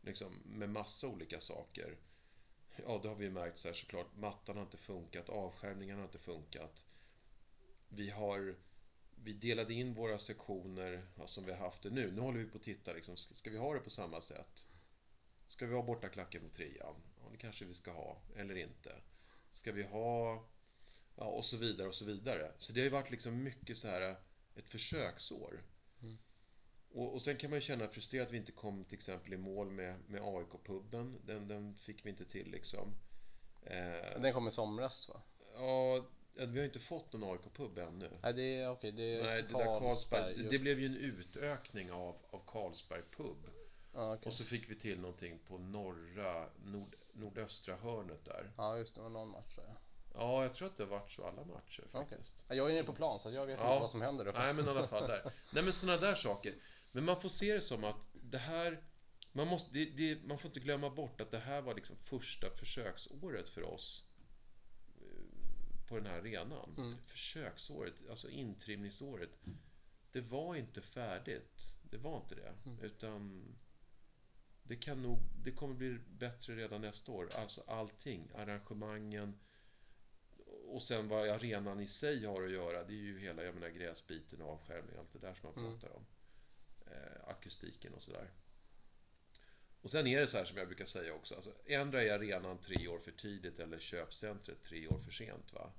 Liksom 0.00 0.42
med 0.44 0.68
massa 0.68 1.08
olika 1.08 1.40
saker. 1.40 1.96
Ja, 2.76 3.00
det 3.02 3.08
har 3.08 3.16
vi 3.16 3.24
ju 3.24 3.30
märkt 3.30 3.58
så 3.58 3.68
här 3.68 3.74
såklart. 3.74 4.16
Mattan 4.16 4.56
har 4.56 4.64
inte 4.64 4.76
funkat, 4.76 5.28
avskärmningen 5.28 5.96
har 5.96 6.04
inte 6.04 6.18
funkat. 6.18 6.82
Vi 7.88 8.10
har 8.10 8.56
vi 9.24 9.32
delade 9.32 9.74
in 9.74 9.94
våra 9.94 10.18
sektioner 10.18 11.06
ja, 11.18 11.26
som 11.26 11.44
vi 11.44 11.52
har 11.52 11.58
haft 11.58 11.82
det 11.82 11.90
nu. 11.90 12.10
Nu 12.12 12.20
håller 12.20 12.38
vi 12.38 12.46
på 12.46 12.58
att 12.58 12.64
titta 12.64 12.92
liksom, 12.92 13.16
ska, 13.16 13.50
vi 13.50 13.58
ha 13.58 13.74
det 13.74 13.80
på 13.80 13.90
samma 13.90 14.20
sätt? 14.20 14.66
Ska 15.48 15.66
vi 15.66 15.74
ha 15.74 15.82
bortaklacken 15.82 16.42
på 16.42 16.56
trean? 16.56 16.94
Ja, 17.16 17.28
det 17.32 17.36
kanske 17.36 17.64
vi 17.64 17.74
ska 17.74 17.92
ha, 17.92 18.22
eller 18.36 18.56
inte. 18.56 18.94
Ska 19.54 19.72
vi 19.72 19.82
ha, 19.82 20.44
ja 21.16 21.24
och 21.24 21.44
så 21.44 21.56
vidare 21.56 21.88
och 21.88 21.94
så 21.94 22.04
vidare. 22.04 22.52
Så 22.58 22.72
det 22.72 22.80
har 22.80 22.84
ju 22.84 22.90
varit 22.90 23.10
liksom 23.10 23.42
mycket 23.42 23.78
så 23.78 23.88
här 23.88 24.16
ett 24.56 24.68
försöksår. 24.68 25.62
Och, 26.94 27.14
och 27.14 27.22
sen 27.22 27.36
kan 27.36 27.50
man 27.50 27.58
ju 27.58 27.64
känna 27.66 27.88
frustrerat 27.88 28.26
att 28.26 28.32
vi 28.32 28.36
inte 28.36 28.52
kom 28.52 28.84
till 28.84 28.98
exempel 28.98 29.32
i 29.32 29.36
mål 29.36 29.70
med, 29.70 29.94
med 30.08 30.20
AIK-puben. 30.22 31.18
Den, 31.26 31.48
den 31.48 31.74
fick 31.74 32.06
vi 32.06 32.10
inte 32.10 32.24
till 32.24 32.50
liksom. 32.50 32.94
Eh, 33.62 34.20
Den 34.20 34.32
kom 34.32 34.48
i 34.48 34.50
somras 34.50 35.08
va? 35.08 35.20
ja, 35.56 36.04
vi 36.46 36.58
har 36.58 36.64
inte 36.66 36.78
fått 36.78 37.12
någon 37.12 37.30
AIK-pub 37.32 37.78
ännu. 37.78 38.10
Nej 38.22 38.32
det 38.32 38.56
är 38.60 38.70
okej 38.70 38.92
det 38.92 39.14
är 39.14 39.24
Nej, 39.24 39.42
det 39.42 39.48
där 39.58 39.64
Carlsberg, 39.80 40.34
just- 40.38 40.50
det 40.50 40.58
blev 40.58 40.80
ju 40.80 40.86
en 40.86 40.96
utökning 40.96 41.92
av, 41.92 42.16
av 42.30 42.42
Carlsberg 42.46 43.02
pub. 43.16 43.36
ja, 43.94 44.14
okej. 44.14 44.30
Och 44.30 44.36
så 44.36 44.44
fick 44.44 44.70
vi 44.70 44.74
till 44.74 45.00
någonting 45.00 45.38
på 45.48 45.58
norra, 45.58 46.48
nord, 46.64 46.94
nordöstra 47.12 47.76
hörnet 47.76 48.24
där. 48.24 48.50
ja 48.56 48.78
just 48.78 48.94
det, 48.94 49.00
var 49.00 49.08
någon 49.10 49.28
match 49.28 49.56
där 49.56 49.64
ja. 49.68 49.74
Ja, 50.16 50.42
jag 50.42 50.54
tror 50.54 50.68
att 50.68 50.76
det 50.76 50.82
har 50.82 50.90
varit 50.90 51.12
så 51.12 51.24
alla 51.26 51.44
matcher 51.44 51.84
faktiskt. 51.92 52.44
Ja, 52.48 52.54
Jag 52.54 52.70
är 52.70 52.74
nere 52.74 52.84
på 52.84 52.92
plan 52.92 53.18
så 53.20 53.30
jag 53.30 53.46
vet 53.46 53.58
Ja. 53.58 53.66
inte 53.70 53.80
vad 53.80 53.90
som 53.90 54.02
händer 54.02 54.26
uppe. 54.26 54.38
Nej, 54.38 54.52
men 54.54 54.64
i 54.66 54.68
alla 54.68 54.86
fall 54.86 55.08
där. 55.08 55.22
Nej, 55.52 55.62
men 55.64 55.72
sådana 55.72 55.98
där 56.00 56.14
saker. 56.14 56.54
Men 56.94 57.04
man 57.04 57.20
får 57.20 57.28
se 57.28 57.54
det 57.54 57.60
som 57.60 57.84
att 57.84 57.96
det 58.12 58.38
här, 58.38 58.82
man 59.32 59.46
måste, 59.46 59.72
det, 59.72 59.84
det, 59.84 60.24
man 60.24 60.38
får 60.38 60.48
inte 60.48 60.60
glömma 60.60 60.90
bort 60.90 61.20
att 61.20 61.30
det 61.30 61.38
här 61.38 61.62
var 61.62 61.74
liksom 61.74 61.96
första 61.96 62.50
försöksåret 62.50 63.48
för 63.48 63.62
oss 63.62 64.04
eh, 65.00 65.86
på 65.88 65.96
den 65.96 66.06
här 66.06 66.18
arenan. 66.18 66.74
Mm. 66.78 66.96
Försöksåret, 67.06 67.94
alltså 68.10 68.30
intrimningsåret. 68.30 69.30
Det 70.12 70.20
var 70.20 70.56
inte 70.56 70.80
färdigt. 70.80 71.76
Det 71.90 71.96
var 71.98 72.16
inte 72.16 72.34
det. 72.34 72.54
Mm. 72.66 72.78
Utan 72.84 73.44
det 74.62 74.76
kan 74.76 75.02
nog, 75.02 75.18
det 75.44 75.52
kommer 75.52 75.74
bli 75.74 75.98
bättre 76.18 76.56
redan 76.56 76.80
nästa 76.80 77.12
år. 77.12 77.30
Alltså 77.34 77.62
allting, 77.66 78.30
arrangemangen 78.34 79.38
och 80.66 80.82
sen 80.82 81.08
vad 81.08 81.28
arenan 81.28 81.80
i 81.80 81.86
sig 81.86 82.24
har 82.24 82.42
att 82.42 82.50
göra, 82.50 82.84
det 82.84 82.92
är 82.92 83.02
ju 83.02 83.20
hela, 83.20 83.42
jag 83.42 83.54
menar 83.54 83.68
gräsbiten 83.68 84.42
och 84.42 84.52
avskärmning, 84.52 84.96
allt 84.98 85.12
det 85.12 85.18
där 85.18 85.34
som 85.34 85.50
man 85.54 85.64
Mm. 85.64 85.80
pratar 85.80 85.96
om. 85.96 86.06
Eh, 86.86 87.28
akustiken 87.28 87.94
och 87.94 88.02
sådär. 88.02 88.30
Och 89.82 89.90
sen 89.90 90.06
är 90.06 90.20
det 90.20 90.26
så 90.26 90.36
här 90.36 90.44
som 90.44 90.56
jag 90.56 90.66
brukar 90.66 90.86
säga 90.86 91.14
också, 91.14 91.34
alltså 91.34 91.52
ändra 91.66 92.02
är 92.02 92.10
arenan 92.12 92.58
tre 92.58 92.88
år 92.88 92.98
för 92.98 93.10
tidigt 93.10 93.60
eller 93.60 93.78
köpcentret 93.78 94.62
tre 94.62 94.88
år 94.88 94.98
för 94.98 95.10
sent 95.12 95.52
va. 95.52 95.72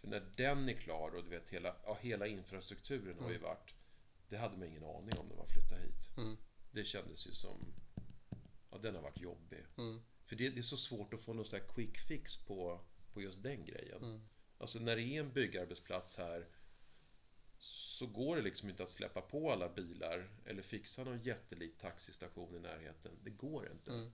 För 0.00 0.08
när 0.08 0.20
den 0.36 0.68
är 0.68 0.72
klar 0.74 1.10
och 1.16 1.24
du 1.24 1.30
vet 1.30 1.48
hela, 1.48 1.76
ja, 1.84 1.98
hela 2.00 2.26
infrastrukturen 2.26 3.18
har 3.18 3.30
ju 3.30 3.36
Mm. 3.36 3.48
varit, 3.48 3.74
det 4.28 4.36
hade 4.36 4.56
man 4.56 4.68
ingen 4.68 4.84
aning 4.84 5.18
om 5.18 5.26
när 5.28 5.36
man 5.36 5.46
flyttade 5.48 5.82
hit. 5.82 6.16
Mm. 6.16 6.36
Det 6.72 6.84
kändes 6.84 7.26
ju 7.26 7.32
som, 7.32 7.74
ja 8.70 8.78
den 8.78 8.94
har 8.94 9.02
varit 9.02 9.20
jobbig. 9.20 9.64
Mm. 9.78 10.02
För 10.26 10.36
det, 10.36 10.48
det 10.50 10.58
är 10.58 10.62
så 10.62 10.76
svårt 10.76 11.14
att 11.14 11.20
få 11.24 11.32
någon 11.32 11.44
sån 11.44 11.58
här 11.60 11.66
quick 11.66 11.98
fix 12.08 12.36
på, 12.46 12.80
på 13.12 13.20
just 13.22 13.42
den 13.42 13.64
grejen. 13.64 14.02
Mm. 14.02 14.20
Alltså 14.58 14.78
när 14.78 14.96
det 14.96 15.02
är 15.02 15.20
en 15.20 15.32
byggarbetsplats 15.32 16.16
här 16.16 16.46
så 18.02 18.06
går 18.06 18.36
det 18.36 18.42
liksom 18.42 18.70
inte 18.70 18.82
att 18.82 18.90
släppa 18.90 19.20
på 19.20 19.52
alla 19.52 19.68
bilar 19.68 20.28
eller 20.46 20.62
fixa 20.62 21.04
någon 21.04 21.22
jättelik 21.22 21.78
taxistation 21.78 22.56
i 22.56 22.60
närheten. 22.60 23.12
Det 23.24 23.30
går 23.30 23.70
inte. 23.70 23.92
Mm. 23.92 24.12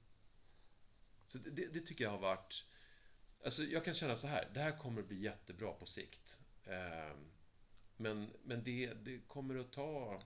Så 1.27 1.39
det, 1.39 1.67
det, 1.67 1.81
tycker 1.81 2.05
jag 2.05 2.11
har 2.11 2.19
varit 2.19 2.65
Alltså 3.45 3.63
jag 3.63 3.85
kan 3.85 3.95
känna 3.95 4.17
så 4.17 4.27
här, 4.27 4.51
det 4.55 4.61
här 4.61 4.79
kommer 4.79 5.01
att 5.01 5.09
bli 5.09 5.23
jättebra 5.23 5.73
på 5.73 5.87
sikt. 5.87 6.39
Ehm, 6.65 7.31
men 7.97 8.31
men 8.43 8.65
det, 8.65 8.95
det 8.95 9.19
kommer 9.19 9.59
att 9.59 9.73
ta 9.73 10.21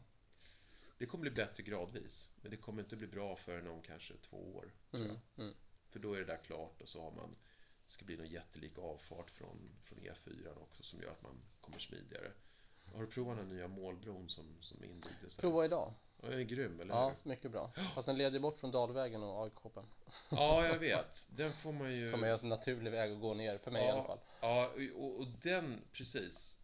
Det 0.99 1.07
kommer 1.07 1.23
bli 1.23 1.31
bättre 1.31 1.63
gradvis. 1.63 2.31
Men 2.41 2.51
det 2.51 2.57
kommer 2.57 2.83
inte 2.83 2.97
bli 2.97 3.07
bra 3.07 3.37
förrän 3.37 3.69
om 3.69 3.83
kanske 3.83 4.15
två 4.17 4.57
år. 4.57 4.73
Mm. 4.93 5.17
Mm. 5.39 5.55
För 5.91 5.99
då 5.99 6.15
är 6.15 6.19
det 6.19 6.27
där 6.27 6.45
klart 6.45 6.81
och 6.81 6.89
så 6.89 7.03
har 7.03 7.11
man 7.11 7.37
Det 7.87 7.93
ska 7.93 8.05
bli 8.05 8.17
någon 8.17 8.31
jättelik 8.31 8.79
avfart 8.79 9.31
från, 9.31 9.71
från 9.85 9.99
E4 9.99 10.63
också 10.63 10.83
som 10.83 11.01
gör 11.01 11.11
att 11.11 11.23
man 11.23 11.43
kommer 11.61 11.79
smidigare. 11.79 12.33
Har 12.95 13.01
du 13.01 13.07
provat 13.07 13.37
den 13.37 13.49
nya 13.49 13.69
målbron 13.69 14.29
som, 14.29 14.57
som 14.61 14.85
invigdes? 14.85 15.37
Prova 15.37 15.65
idag. 15.65 15.93
Den 16.17 16.33
är 16.33 16.43
grym, 16.43 16.81
eller 16.81 16.95
Ja, 16.95 17.13
hur? 17.23 17.29
mycket 17.31 17.51
bra. 17.51 17.71
Fast 17.95 18.07
den 18.07 18.19
leder 18.19 18.41
bort 18.41 18.59
från 18.59 18.71
Dalvägen 18.71 19.23
och 19.23 19.43
AIK-koppen. 19.45 19.85
Ja, 20.31 20.67
jag 20.67 20.79
vet. 20.79 21.27
Den 21.37 21.53
får 21.53 21.73
man 21.73 21.93
ju... 21.95 22.11
Som 22.11 22.23
är 22.25 22.29
en 22.43 22.49
naturlig 22.49 22.91
väg 22.91 23.13
att 23.13 23.21
gå 23.21 23.35
ner, 23.35 23.59
för 23.59 23.71
mig 23.71 23.83
i 23.85 23.87
Ja. 23.87 23.93
alla 23.93 24.05
fall. 24.05 24.19
Ja, 24.41 24.71
och, 24.97 25.21
och 25.21 25.27
den, 25.43 25.81
precis. 25.93 26.55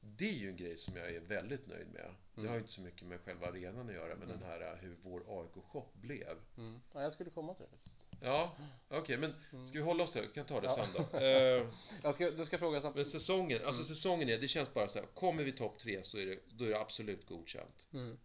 Det 0.00 0.28
är 0.28 0.32
ju 0.34 0.48
en 0.48 0.56
grej 0.56 0.76
som 0.78 0.96
jag 0.96 1.10
är 1.14 1.20
väldigt 1.20 1.66
nöjd 1.66 1.86
med. 1.92 2.14
Det 2.34 2.40
Mm. 2.40 2.48
har 2.48 2.54
ju 2.56 2.60
inte 2.60 2.72
så 2.72 2.80
mycket 2.80 3.02
med 3.06 3.20
själva 3.20 3.46
arenan 3.46 3.88
att 3.88 3.94
göra, 3.94 4.14
men 4.16 4.28
Mm. 4.30 4.40
den 4.40 4.48
här 4.48 4.78
hur 4.80 4.96
vår 5.02 5.22
AIK-shop 5.28 5.84
blev. 5.92 6.36
Mm. 6.56 6.80
Ja, 6.92 7.02
jag 7.02 7.12
skulle 7.12 7.30
komma 7.30 7.54
till 7.54 7.64
det 7.64 7.70
faktiskt. 7.70 7.97
Ja, 8.20 8.56
okej, 8.88 9.16
men 9.16 9.30
ska 9.50 9.78
vi 9.78 9.84
hålla 9.84 10.04
oss 10.04 10.12
där? 10.12 10.22
Vi 10.22 10.28
kan 10.28 10.46
ta 10.46 10.60
det 10.60 10.66
Ja. 10.66 10.76
sen 10.76 10.88
då. 11.12 11.18
Eh, 11.24 11.66
Jag 12.02 12.14
ska, 12.14 12.30
du 12.30 12.44
ska 12.46 12.58
fråga 12.58 12.80
snabbt. 12.80 12.96
men 12.96 13.04
säsongen, 13.04 13.64
alltså 13.66 13.82
Mm. 13.82 13.94
säsongen 13.94 14.28
är, 14.28 14.38
det 14.38 14.48
känns 14.48 14.74
bara 14.74 14.88
så 14.88 14.98
här, 14.98 15.06
kommer 15.06 15.44
vi 15.44 15.52
topp 15.52 15.78
tre 15.78 16.02
så 16.04 16.18
är 16.18 16.26
det, 16.26 16.38
då 16.50 16.64
är 16.64 16.68
det 16.68 16.80
absolut 16.80 17.26
godkänt. 17.28 17.86
Mm. 17.92 18.18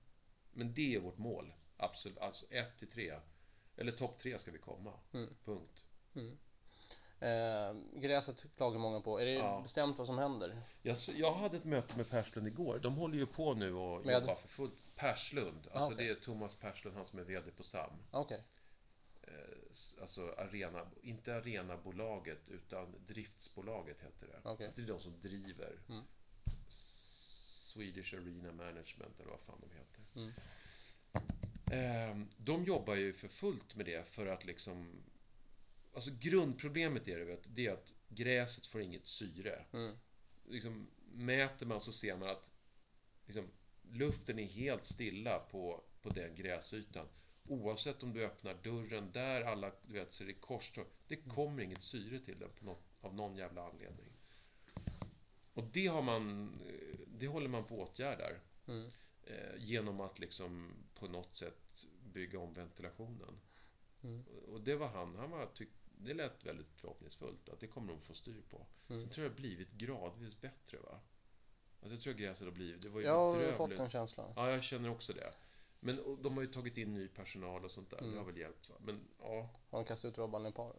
Men 0.54 0.74
det 0.74 0.96
är 0.96 1.00
vårt 1.00 1.18
mål. 1.18 1.54
Absolut, 1.78 2.18
alltså 2.18 2.46
1 2.52 2.80
till 2.80 2.88
3. 2.92 3.14
Eller 3.78 3.92
topp 3.92 4.20
3 4.22 4.40
ska 4.40 4.52
vi 4.52 4.58
komma. 4.58 4.94
Mm. 5.14 5.30
Punkt. 5.46 5.86
Mm. 6.16 6.38
Eh, 7.20 8.00
gräset 8.02 8.46
klagar 8.58 8.80
många 8.80 9.02
på. 9.02 9.20
Är 9.20 9.26
det 9.26 9.32
Ja. 9.32 9.60
bestämt 9.64 9.98
vad 9.98 10.08
som 10.08 10.18
händer? 10.18 10.62
Jag, 10.82 10.98
jag 11.16 11.34
hade 11.34 11.58
ett 11.58 11.64
möte 11.66 11.98
med 11.98 12.10
Perslund 12.10 12.48
igår. 12.48 12.80
De 12.84 12.96
håller 12.96 13.18
ju 13.18 13.26
på 13.26 13.54
nu 13.54 13.74
och 13.74 14.06
Med? 14.06 14.14
jobbar 14.22 14.36
för 14.36 14.48
fullt. 14.48 14.74
Perslund, 14.96 15.68
Ah, 15.72 15.80
alltså 15.80 15.94
okej. 15.96 16.06
det 16.08 16.12
är 16.12 16.16
Thomas 16.16 16.56
Perslund, 16.56 16.98
han 16.98 17.06
som 17.06 17.20
är 17.20 17.24
VD 17.24 17.52
på 17.58 17.64
SAM. 17.64 17.92
Okej. 18.12 18.42
Eh, 19.34 20.02
alltså 20.02 20.34
arena, 20.38 20.86
inte 21.02 21.36
arenabolaget 21.36 22.50
utan 22.50 22.96
driftsbolaget 23.08 24.02
heter 24.02 24.28
det. 24.28 24.50
Okej. 24.50 24.72
Det 24.76 24.82
är 24.82 24.88
de 24.88 25.00
som 25.00 25.22
driver 25.22 25.80
Mm. 25.90 26.04
Swedish 27.74 28.14
Arena 28.14 28.52
Management 28.52 29.20
eller 29.20 29.32
vad 29.32 29.40
fan 29.40 29.62
de 29.62 29.70
heter. 29.76 30.04
Mm. 30.16 30.32
Ehm, 31.72 32.30
De 32.38 32.64
jobbar 32.66 32.96
ju 32.96 33.14
för 33.14 33.28
fullt 33.28 33.76
med 33.76 33.86
det 33.86 34.08
för 34.08 34.26
att 34.26 34.46
liksom 34.46 35.04
Alltså 35.96 36.12
grundproblemet 36.20 37.08
är 37.08 37.20
det, 37.20 37.26
vet, 37.26 37.44
det 37.46 37.68
är 37.68 37.74
att 37.74 37.94
gräset 38.10 38.66
får 38.68 38.82
inget 38.82 39.06
syre. 39.06 39.66
Mm. 39.74 39.96
Liksom, 40.46 40.88
mäter 41.12 41.66
man 41.66 41.82
så 41.82 41.92
ser 41.92 42.18
man 42.18 42.30
att 42.30 42.50
liksom, 43.26 43.48
luften 43.92 44.40
är 44.40 44.46
helt 44.46 44.86
stilla 44.86 45.40
på, 45.40 45.84
på 46.02 46.10
den 46.10 46.36
gräsytan. 46.36 47.08
Oavsett 47.48 48.04
om 48.04 48.14
du 48.14 48.26
öppnar 48.26 48.54
dörren 48.64 49.12
där 49.12 49.42
alla, 49.42 49.72
du 49.88 49.94
vet, 49.94 50.22
är 50.22 50.26
det 50.26 50.34
korståg. 50.34 50.86
Det 51.08 51.16
kommer 51.16 51.64
inget 51.64 51.84
syre 51.84 52.20
till 52.20 52.40
den 52.40 52.50
på 52.60 52.66
något, 52.66 52.84
av 53.02 53.16
någon 53.16 53.36
jävla 53.36 53.70
anledning. 53.70 54.10
Och 55.54 55.64
det 55.64 55.88
har 55.88 56.02
man, 56.02 56.52
det 57.08 57.28
håller 57.28 57.48
man 57.48 57.64
på 57.64 57.84
att 57.84 57.90
åtgärdar. 57.90 58.40
Mm. 58.68 58.92
Eh, 59.24 59.56
genom 59.58 60.02
att 60.02 60.20
liksom 60.20 60.74
på 60.96 61.08
något 61.08 61.36
sätt 61.36 61.86
bygga 62.14 62.40
om 62.40 62.54
ventilationen. 62.54 63.40
Mm. 64.04 64.24
Och 64.48 64.62
det 64.62 64.76
var 64.76 64.88
han, 64.88 65.16
han 65.16 65.32
var 65.32 65.46
tyck, 65.46 65.70
det 65.98 66.14
lät 66.14 66.46
väldigt 66.46 66.74
förhoppningsfullt 66.76 67.50
att 67.50 67.60
det 67.60 67.68
kommer 67.68 67.94
de 67.94 68.02
få 68.02 68.14
styr 68.14 68.42
på. 68.50 68.66
Mm. 68.90 69.02
Sen 69.02 69.10
tror 69.10 69.24
jag 69.24 69.32
det 69.32 69.36
har 69.36 69.42
blivit 69.42 69.72
gradvis 69.72 70.42
bättre 70.42 70.78
va? 70.78 71.00
Alltså 71.82 71.96
jag 71.96 72.02
tror 72.02 72.14
att 72.14 72.20
gräset 72.20 72.44
har 72.46 72.52
blivit, 72.52 72.82
det 72.82 72.90
var 72.90 73.00
ju 73.00 73.06
Jag 73.06 73.34
har 73.34 73.54
fått 73.54 73.78
den 73.78 73.90
känslan. 73.90 74.34
Ja, 74.36 74.52
jag 74.52 74.64
känner 74.64 74.90
också 74.90 75.14
det. 75.14 75.34
Men 75.84 76.00
och 76.00 76.18
de 76.18 76.34
har 76.38 76.42
ju 76.42 76.48
tagit 76.48 76.78
in 76.78 76.94
ny 76.94 77.08
personal 77.08 77.66
och 77.66 77.72
sånt 77.72 77.90
där, 77.90 77.98
Mm. 77.98 78.12
det 78.12 78.18
har 78.20 78.26
väl 78.26 78.38
hjälpt 78.38 78.70
va? 78.70 78.76
Men 78.80 79.08
ja, 79.20 79.50
Har 79.70 79.80
de 79.80 79.86
kastat 79.86 80.10
ut 80.12 80.18
Robban 80.18 80.46
i 80.46 80.52
par? 80.52 80.76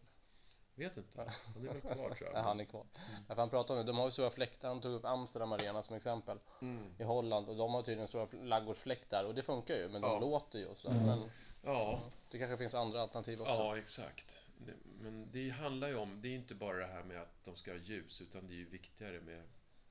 vet 0.75 0.97
inte. 0.97 1.31
Han 1.55 1.67
är 1.67 1.73
väl 1.73 1.81
kvar 1.81 1.93
tror 1.95 2.17
jag. 2.21 2.29
Nej, 2.33 2.41
han 2.43 2.59
är 2.59 2.65
kvar. 2.65 2.81
Mm. 2.95 3.23
Ja, 3.27 3.35
han 3.37 3.49
pratade 3.49 3.79
om 3.79 3.85
det. 3.85 3.91
De 3.91 3.97
har 3.97 4.05
ju 4.05 4.11
stora 4.11 4.29
fläktar. 4.29 4.67
Han 4.67 4.81
tog 4.81 4.93
upp 4.93 5.05
Amsterdam 5.05 5.51
Arena 5.51 5.83
som 5.83 5.95
exempel. 5.95 6.39
Mm. 6.61 6.93
I 6.99 7.03
Holland. 7.03 7.49
Och 7.49 7.55
de 7.55 7.73
har 7.73 7.81
tydligen 7.81 8.07
stora 8.07 8.27
ladugårdsfläktar. 8.43 9.23
Och 9.25 9.35
det 9.35 9.43
funkar 9.43 9.75
ju. 9.75 9.89
Men 9.89 10.01
de 10.01 10.11
Ja. 10.11 10.19
låter 10.19 10.59
ju 10.59 10.65
och 10.65 10.77
sådär. 10.77 10.95
Mm. 10.95 11.05
Men 11.07 11.29
Ja, 11.63 11.99
det 12.31 12.37
kanske 12.39 12.57
finns 12.57 12.73
andra 12.73 13.01
alternativ 13.01 13.41
också. 13.41 13.53
ja 13.53 13.77
exakt. 13.77 14.25
Det- 14.57 14.73
Men 15.01 15.31
det 15.31 15.49
handlar 15.49 15.87
ju 15.87 15.95
om, 15.95 16.21
det 16.21 16.27
är 16.27 16.35
inte 16.35 16.55
bara 16.55 16.77
det 16.77 16.85
här 16.93 17.03
med 17.03 17.21
att 17.21 17.45
de 17.45 17.55
ska 17.55 17.71
ha 17.71 17.77
ljus, 17.77 18.21
utan 18.21 18.47
det 18.47 18.53
är 18.53 18.57
ju 18.57 18.65
viktigare 18.69 19.21
med 19.21 19.43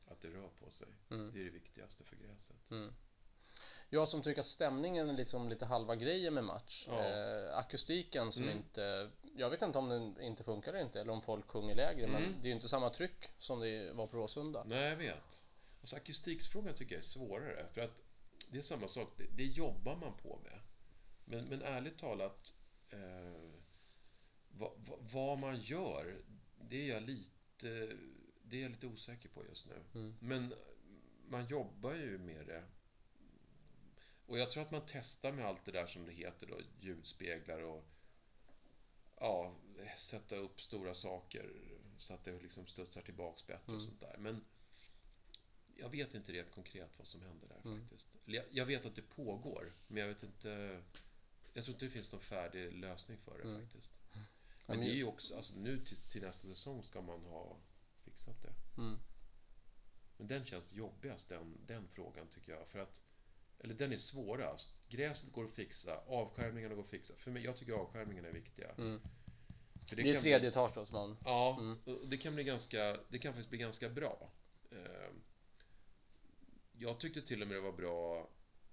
att 0.08 0.20
det 0.20 0.28
rör 0.28 0.48
på 0.64 0.70
sig. 0.70 0.88
Mm. 1.10 1.30
Det 1.34 1.40
är 1.40 1.44
det 1.44 1.50
viktigaste 1.50 2.04
för 2.04 2.16
gräset. 2.16 2.70
Jag 3.94 4.08
som 4.08 4.22
tycker 4.22 4.40
att 4.40 4.46
stämningen 4.46 5.08
är 5.08 5.12
liksom 5.12 5.48
lite 5.48 5.66
halva 5.66 5.96
grejen 5.96 6.34
med 6.34 6.44
match. 6.44 6.84
Ja. 6.88 7.04
Eh, 7.04 7.56
akustiken 7.58 8.32
som 8.32 8.42
Mm. 8.42 8.56
inte, 8.56 9.10
jag 9.36 9.50
vet 9.50 9.62
inte 9.62 9.78
om 9.78 9.88
den 9.88 10.20
inte 10.20 10.44
funkar 10.44 10.72
eller 10.72 10.84
inte 10.84 11.00
eller 11.00 11.12
om 11.12 11.22
folk 11.22 11.46
sjunger 11.46 11.74
lägre 11.74 12.06
men 12.06 12.22
Mm. 12.24 12.34
det 12.40 12.46
är 12.46 12.48
ju 12.48 12.54
inte 12.54 12.68
samma 12.68 12.90
tryck 12.90 13.28
som 13.38 13.60
det 13.60 13.92
var 13.92 14.06
på 14.06 14.16
Råsunda. 14.16 14.64
Nej, 14.64 14.88
jag 14.88 14.96
vet. 14.96 15.44
Alltså 15.80 15.96
akustiksfrågan 15.96 16.74
tycker 16.74 16.94
jag 16.94 17.04
är 17.04 17.08
svårare, 17.08 17.66
för 17.74 17.80
att 17.80 17.90
det 18.50 18.58
är 18.58 18.62
samma 18.62 18.88
sak, 18.88 19.08
det, 19.16 19.26
det 19.36 19.44
jobbar 19.44 19.96
man 19.96 20.16
på 20.16 20.38
med. 20.44 20.60
Men, 21.24 21.44
men 21.44 21.62
ärligt 21.62 21.98
talat, 21.98 22.52
eh, 22.90 23.50
vad, 24.48 24.72
vad, 24.76 24.98
vad 25.12 25.38
man 25.38 25.60
gör, 25.60 26.16
det 26.70 26.76
är 26.90 26.94
jag 26.94 27.02
lite, 27.02 27.96
det 28.42 28.56
är 28.56 28.62
jag 28.62 28.70
lite 28.70 28.86
osäker 28.86 29.28
på 29.28 29.44
just 29.44 29.66
nu. 29.66 30.00
Mm. 30.00 30.14
Men 30.20 30.54
man 31.28 31.46
jobbar 31.46 31.94
ju 31.94 32.18
med 32.18 32.46
det. 32.46 32.62
Och 34.26 34.38
jag 34.38 34.50
tror 34.52 34.62
att 34.62 34.70
man 34.70 34.82
testar 34.92 35.32
med 35.32 35.46
allt 35.46 35.64
det 35.64 35.72
där 35.72 35.86
som 35.86 36.06
det 36.06 36.12
heter 36.12 36.46
då, 36.46 36.60
ljudspeglar 36.80 37.60
och 37.62 37.84
ja, 39.20 39.54
sätta 40.10 40.36
upp 40.36 40.60
stora 40.60 40.94
saker 40.94 41.52
så 41.98 42.14
att 42.14 42.24
det 42.24 42.40
liksom 42.40 42.66
studsar 42.66 43.02
tillbaks 43.02 43.46
bättre 43.46 43.72
och 43.72 43.78
Mm. 43.80 43.86
sånt 43.86 44.00
där. 44.00 44.16
Men 44.18 44.44
jag 45.74 45.88
vet 45.88 46.14
inte 46.14 46.32
rent 46.32 46.50
konkret 46.50 46.90
vad 46.98 47.06
som 47.06 47.20
händer 47.22 47.48
där 47.48 47.60
Mm. 47.64 47.80
faktiskt. 47.80 48.08
Jag- 48.24 48.44
Jag 48.50 48.66
vet 48.66 48.86
att 48.86 48.96
det 48.96 49.02
pågår, 49.02 49.72
men 49.88 50.00
jag 50.02 50.08
vet 50.08 50.22
inte 50.22 50.82
jag 51.56 51.64
tror 51.64 51.74
inte 51.74 51.84
det 51.86 51.90
finns 51.90 52.12
någon 52.12 52.20
färdig 52.20 52.72
lösning 52.72 53.18
för 53.18 53.38
det 53.38 53.48
Mm. 53.48 53.60
faktiskt. 53.60 53.90
Men 54.66 54.78
det 54.80 54.84
är 54.84 54.88
ju- 54.88 54.94
ju 54.96 55.04
också, 55.04 55.36
alltså 55.36 55.54
nu 55.56 55.84
till, 55.84 55.96
till 55.96 56.22
nästa 56.22 56.48
säsong 56.48 56.84
ska 56.84 57.00
man 57.00 57.24
ha 57.24 57.56
fixat 58.04 58.42
det. 58.42 58.80
Mm. 58.82 58.98
Men 60.16 60.26
den 60.26 60.44
känns 60.44 60.72
jobbigast, 60.72 61.28
den, 61.28 61.66
den 61.66 61.88
frågan 61.88 62.28
tycker 62.28 62.52
jag. 62.52 62.68
För 62.68 62.78
att, 62.78 63.00
eller 63.64 63.74
den 63.74 63.92
är 63.92 63.96
svårast. 63.96 64.74
Gräset 64.88 65.32
går 65.32 65.44
att 65.44 65.50
fixa, 65.52 66.00
avskärmningarna 66.06 66.74
går 66.74 66.82
att 66.82 66.88
fixa. 66.90 67.14
För 67.16 67.30
mig, 67.30 67.44
jag 67.44 67.56
tycker 67.56 67.72
avskärmningarna 67.72 68.28
är 68.28 68.32
viktiga. 68.32 68.70
Mm. 68.78 69.00
För 69.88 69.96
Det, 69.96 70.02
är 70.02 70.12
kan 70.14 70.22
tredje 70.22 70.38
Bli, 70.40 70.48
etage 70.48 70.74
då 70.74 70.86
som 70.86 70.94
man, 70.94 71.16
ja, 71.24 71.56
Mm. 71.60 71.78
och 72.00 72.08
det 72.08 72.16
kan 72.16 72.34
bli 72.34 72.44
ganska, 72.44 72.98
det 73.08 73.18
kan 73.18 73.32
faktiskt 73.32 73.50
bli 73.50 73.58
ganska 73.58 73.88
bra. 73.88 74.30
Eh, 74.70 75.10
Jag 76.78 77.00
tyckte 77.00 77.22
till 77.22 77.42
och 77.42 77.48
med 77.48 77.56
det 77.56 77.60
var 77.60 77.72
bra 77.72 78.28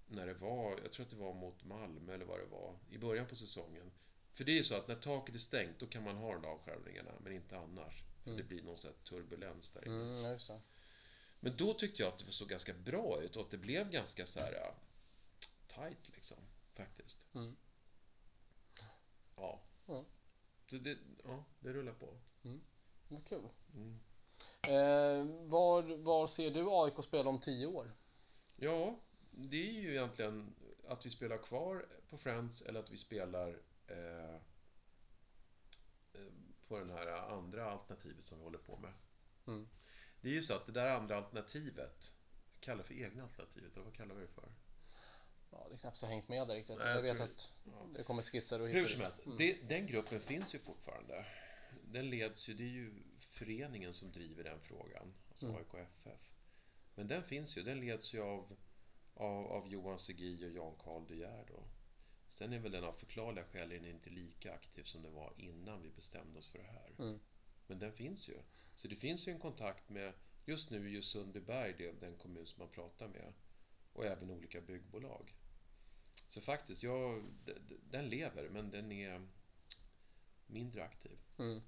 när 0.07 0.27
det 0.27 0.33
var, 0.33 0.79
jag 0.83 0.91
tror 0.91 1.05
att 1.05 1.09
det 1.11 1.17
var 1.17 1.33
mot 1.33 1.63
Malmö 1.63 2.13
eller 2.13 2.25
vad 2.25 2.39
det 2.39 2.45
var, 2.45 2.75
i 2.89 2.97
början 2.97 3.25
på 3.27 3.35
säsongen. 3.35 3.91
För 4.33 4.43
det 4.43 4.51
är 4.51 4.55
ju 4.55 4.63
så 4.63 4.75
att 4.75 4.87
när 4.87 4.95
taket 4.95 5.35
är 5.35 5.39
stängt, 5.39 5.79
då 5.79 5.85
kan 5.87 6.03
man 6.03 6.15
ha 6.15 6.33
de 6.33 6.41
där 6.41 6.49
avskärmningarna, 6.49 7.11
men 7.23 7.33
inte 7.33 7.57
annars. 7.57 8.03
Mm. 8.25 8.37
det 8.37 8.43
blir 8.43 8.63
någon 8.63 8.77
sån 8.77 8.91
här 8.91 9.09
turbulens 9.09 9.71
där 9.73 9.85
inne. 9.87 9.95
mm, 9.95 10.23
det. 10.23 10.61
Men 11.43 11.57
då 11.57 11.73
tyckte 11.73 12.01
jag 12.01 12.13
att 12.13 12.19
det 12.19 12.31
såg 12.31 12.49
ganska 12.49 12.73
bra 12.73 13.21
ut 13.21 13.35
och 13.35 13.41
att 13.41 13.51
det 13.51 13.57
blev 13.57 13.89
ganska 13.89 14.25
så 14.25 14.39
här 14.39 14.53
äh, 14.53 14.73
tight 15.75 16.09
liksom, 16.15 16.37
faktiskt. 16.73 17.17
Mm. 17.33 17.55
Ja. 19.35 19.61
Ja. 19.85 20.05
Så 20.69 20.75
det, 20.75 20.97
ja, 21.23 21.43
det 21.59 21.73
rullar 21.73 21.93
på. 21.93 22.17
Vad 23.11 23.27
kul. 23.27 23.47
Mm. 23.75 23.99
Eh, 24.61 25.49
var, 25.49 25.97
var 25.97 26.27
ser 26.27 26.51
du 26.51 26.65
AIK 26.69 27.05
spela 27.05 27.29
om 27.29 27.39
tio 27.39 27.65
år? 27.67 27.91
Ja, 28.55 28.99
det 29.31 29.69
är 29.69 29.81
ju 29.81 29.91
egentligen 29.91 30.55
att 30.87 31.05
vi 31.05 31.09
spelar 31.09 31.37
kvar 31.37 31.85
på 32.09 32.17
Friends 32.17 32.61
eller 32.61 32.79
att 32.79 32.89
vi 32.89 32.97
spelar 32.97 33.59
eh, 33.87 34.35
eh, 36.13 36.31
på 36.67 36.79
den 36.79 36.89
här 36.89 37.07
andra 37.07 37.71
alternativet 37.71 38.25
som 38.25 38.37
vi 38.37 38.43
håller 38.43 38.57
på 38.57 38.77
med. 38.77 38.93
Mm. 39.47 39.69
Det 40.21 40.29
är 40.29 40.33
ju 40.33 40.43
så 40.43 40.53
att 40.53 40.65
det 40.65 40.71
där 40.71 40.87
andra 40.87 41.17
alternativet 41.17 42.13
kallar 42.59 42.83
för 42.83 42.93
egna 42.93 43.23
alternativet, 43.23 43.73
eller 43.73 43.83
vad 43.85 43.93
kallar 43.93 44.15
vi 44.15 44.21
det 44.21 44.27
för? 44.27 44.49
Ja, 45.51 45.65
det 45.69 45.75
är 45.75 45.77
knappt 45.77 45.97
så 45.97 46.05
hängt 46.05 46.29
med 46.29 46.47
där 46.47 46.55
riktigt. 46.55 46.77
Nej, 46.77 46.87
jag 46.87 46.97
jag 47.07 47.13
vet 47.13 47.21
att 47.21 47.49
Ja. 47.65 47.87
det 47.95 48.03
kommer 48.03 48.21
skisser 48.21 48.61
och 48.61 48.67
Hur 48.69 48.87
som 48.89 49.01
helst, 49.01 49.19
Mm. 49.25 49.67
den 49.67 49.87
gruppen 49.87 50.21
finns 50.21 50.55
ju 50.55 50.59
fortfarande. 50.59 51.25
Den 51.83 52.09
leds 52.09 52.49
ju, 52.49 52.53
det 52.53 52.63
är 52.63 52.67
ju 52.67 53.03
föreningen 53.31 53.93
som 53.93 54.11
driver 54.11 54.43
den 54.43 54.59
frågan, 54.59 55.13
alltså 55.29 55.45
Mm. 55.45 55.57
AIK 55.57 55.73
FF. 55.73 56.19
Men 56.95 57.07
den 57.07 57.23
finns 57.23 57.57
ju, 57.57 57.63
den 57.63 57.79
leds 57.79 58.13
ju 58.13 58.21
av, 58.21 58.57
av, 59.13 59.45
av 59.47 59.67
Johan 59.67 59.99
Segi 59.99 60.45
och 60.45 60.51
Jan 60.51 60.75
Karl 60.79 61.05
De 61.07 61.15
Geer 61.15 61.45
då. 61.47 61.63
Sen 62.29 62.53
är 62.53 62.59
väl 62.59 62.71
den 62.71 62.83
av 62.83 62.93
förklarliga 62.93 63.45
skäl 63.45 63.71
inte 63.71 64.09
lika 64.09 64.53
aktiv 64.53 64.83
som 64.83 65.01
den 65.01 65.13
var 65.13 65.33
innan 65.37 65.81
vi 65.81 65.89
bestämde 65.89 66.39
oss 66.39 66.47
för 66.47 66.57
det 66.57 66.63
här. 66.65 66.91
Mm. 66.99 67.19
Men 67.71 67.79
den 67.79 67.93
finns 67.93 68.29
ju. 68.29 68.37
Så 68.75 68.87
det 68.87 68.95
finns 68.95 69.27
ju 69.27 69.31
en 69.31 69.39
kontakt 69.39 69.89
med, 69.89 70.13
just 70.45 70.69
nu 70.69 70.85
är 70.85 70.89
ju 70.89 71.01
Sundbyberg 71.01 71.73
det, 71.77 71.91
den 71.91 72.15
kommun 72.17 72.45
som 72.45 72.59
man 72.59 72.69
pratar 72.69 73.07
med. 73.07 73.33
Och 73.93 74.05
även 74.05 74.31
olika 74.31 74.61
byggbolag. 74.61 75.35
Så 76.29 76.41
faktiskt, 76.41 76.83
jag, 76.83 77.25
den 77.89 78.09
lever 78.09 78.49
men 78.49 78.71
den 78.71 78.91
är 78.91 79.27
mindre 80.47 80.83
aktiv. 80.83 81.17
Mm. 81.39 81.61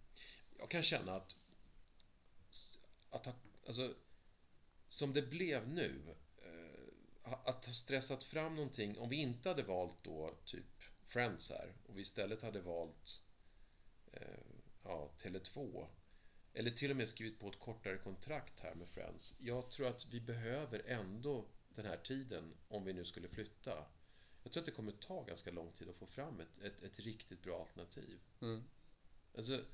Jag 0.57 0.69
kan 0.69 0.83
känna 0.83 1.15
att, 1.15 1.35
att 3.09 3.27
alltså, 3.67 3.95
som 4.87 5.13
det 5.13 5.21
blev 5.21 5.67
nu, 5.67 6.15
eh, 6.37 6.93
att 7.23 7.65
ha 7.65 7.73
stressat 7.73 8.23
fram 8.23 8.55
någonting, 8.55 8.97
om 8.97 9.09
vi 9.09 9.15
inte 9.15 9.49
hade 9.49 9.63
valt 9.63 10.03
då 10.03 10.35
typ 10.45 10.83
Friends 11.05 11.49
här 11.49 11.73
och 11.87 11.97
vi 11.97 12.01
istället 12.01 12.41
hade 12.41 12.61
valt 12.61 13.21
eh, 14.11 14.62
ja, 14.83 15.11
Tele2 15.21 15.87
eller 16.53 16.71
till 16.71 16.91
och 16.91 16.97
med 16.97 17.09
skrivit 17.09 17.39
på 17.39 17.47
ett 17.49 17.59
kortare 17.59 17.97
kontrakt 17.97 18.59
här 18.59 18.75
med 18.75 18.89
Friends. 18.89 19.35
Jag 19.37 19.69
tror 19.71 19.87
att 19.87 20.05
vi 20.11 20.19
behöver 20.19 20.81
ändå 20.85 21.45
den 21.75 21.85
här 21.85 21.97
tiden 21.97 22.53
om 22.67 22.85
vi 22.85 22.93
nu 22.93 23.05
skulle 23.05 23.27
flytta. 23.27 23.85
Jag 24.43 24.51
tror 24.51 24.61
att 24.61 24.65
det 24.65 24.71
kommer 24.71 24.91
ta 24.91 25.23
ganska 25.23 25.51
lång 25.51 25.71
tid 25.71 25.89
att 25.89 25.95
få 25.95 26.05
fram 26.05 26.39
ett, 26.39 26.61
ett, 26.61 26.83
ett 26.83 26.99
riktigt 26.99 27.43
bra 27.43 27.59
alternativ. 27.59 28.19
Mm. 28.41 28.63
Alltså, 29.37 29.65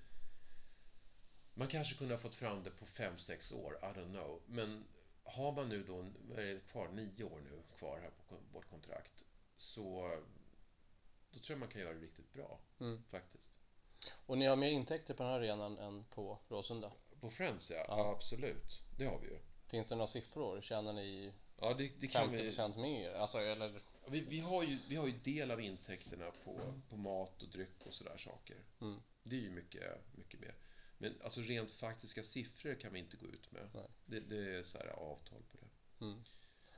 man 1.53 1.67
kanske 1.67 1.95
kunde 1.95 2.13
ha 2.13 2.21
fått 2.21 2.35
fram 2.35 2.63
det 2.63 2.71
på 2.71 2.85
5-6 2.85 3.53
år, 3.53 3.79
I 3.81 3.85
don't 3.85 4.11
know. 4.11 4.41
Men 4.45 4.85
har 5.23 5.51
man 5.51 5.69
nu 5.69 5.83
då, 5.83 6.01
är 6.35 6.45
det 6.45 6.59
kvar, 6.71 6.89
9 6.89 7.23
år 7.23 7.39
nu 7.39 7.61
kvar 7.77 7.99
här 7.99 8.11
på 8.27 8.35
vårt 8.53 8.69
kontrakt. 8.69 9.25
Så 9.57 10.17
då 11.31 11.39
tror 11.39 11.53
jag 11.53 11.59
man 11.59 11.69
kan 11.69 11.81
göra 11.81 11.93
det 11.93 11.99
riktigt 11.99 12.33
bra, 12.33 12.59
Mm. 12.79 13.03
faktiskt. 13.03 13.58
Och 14.25 14.37
ni 14.37 14.45
har 14.45 14.55
mer 14.55 14.69
intäkter 14.69 15.13
på 15.13 15.23
den 15.23 15.31
här 15.31 15.39
arenan 15.39 15.77
än 15.77 16.03
på 16.03 16.39
Råsunda? 16.49 16.91
På 17.21 17.29
Friends, 17.29 17.69
ja. 17.69 17.85
Ja. 17.87 18.11
Absolut. 18.11 18.83
Det 18.97 19.05
har 19.05 19.19
vi 19.19 19.27
ju. 19.27 19.39
Finns 19.67 19.87
det 19.87 19.95
några 19.95 20.07
siffror? 20.07 20.61
Tjänar 20.61 20.93
ni 20.93 21.33
Ja, 21.61 21.73
det, 21.73 21.91
det 21.99 22.07
kan 22.07 22.29
50 22.29 22.37
vi. 22.37 22.49
procent 22.49 22.77
mer? 22.77 23.13
Alltså, 23.13 23.37
eller? 23.37 23.81
Vi, 24.07 24.19
vi, 24.19 24.39
har 24.39 24.63
ju, 24.63 24.77
vi 24.89 24.95
har 24.95 25.07
ju 25.07 25.17
del 25.17 25.51
av 25.51 25.61
intäkterna 25.61 26.31
på, 26.43 26.59
på 26.89 26.97
mat 26.97 27.41
och 27.41 27.47
dryck 27.49 27.85
och 27.87 27.93
sådär 27.93 28.17
saker. 28.17 28.57
Mm. 28.81 29.01
Det 29.23 29.35
är 29.35 29.39
ju 29.39 29.49
mycket, 29.49 30.17
mycket 30.17 30.39
mer. 30.39 30.55
Men 30.97 31.21
alltså 31.23 31.41
rent 31.41 31.71
faktiska 31.71 32.23
siffror 32.23 32.75
kan 32.75 32.93
vi 32.93 32.99
inte 32.99 33.17
gå 33.17 33.27
ut 33.27 33.51
med. 33.51 33.69
Nej. 33.73 33.87
Det, 34.05 34.19
det 34.19 34.55
är 34.55 34.63
så 34.63 34.77
här 34.77 34.87
avtal 34.87 35.41
på 35.51 35.57
det. 35.57 36.05
Mm. 36.05 36.23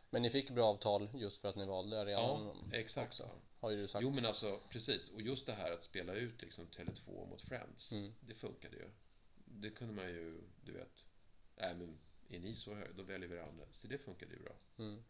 Men 0.10 0.22
ni 0.22 0.30
fick 0.30 0.50
bra 0.50 0.66
avtal 0.66 1.10
just 1.14 1.42
för 1.42 1.50
att 1.50 1.56
ni 1.56 1.66
valde 1.66 2.02
arenan? 2.02 2.70
Ja, 2.72 2.78
exakt. 2.78 3.08
också, 3.08 3.30
Har 3.62 3.72
ju 3.72 3.78
du 3.78 3.88
sagt. 3.88 4.04
Jo 4.04 4.10
men 4.12 4.26
alltså 4.26 4.60
precis. 4.70 5.12
Och 5.12 5.22
just 5.22 5.46
det 5.46 5.54
här 5.54 5.72
att 5.72 5.84
spela 5.84 6.14
ut 6.14 6.42
liksom 6.42 6.68
Tele2 6.68 7.30
mot 7.30 7.42
Friends. 7.42 7.92
Mm. 7.92 8.14
Det 8.20 8.34
funkade 8.36 8.78
ju. 8.78 8.90
Det 9.46 9.70
kunde 9.70 9.94
man 9.94 10.06
ju, 10.06 10.42
du 10.66 10.72
vet. 10.72 11.06
Nej 11.58 11.76
men 11.76 11.98
är 12.30 12.40
ni 12.40 12.56
så 12.56 12.74
höga, 12.74 12.92
då 12.98 13.04
väljer 13.04 13.30
vi 13.30 13.36
det 13.36 13.44
andra. 13.44 13.66
Så 13.82 13.88
det 13.88 13.98
funkade 13.98 14.34
ju 14.34 14.40
bra. 14.40 14.54
Mm. 14.78 15.04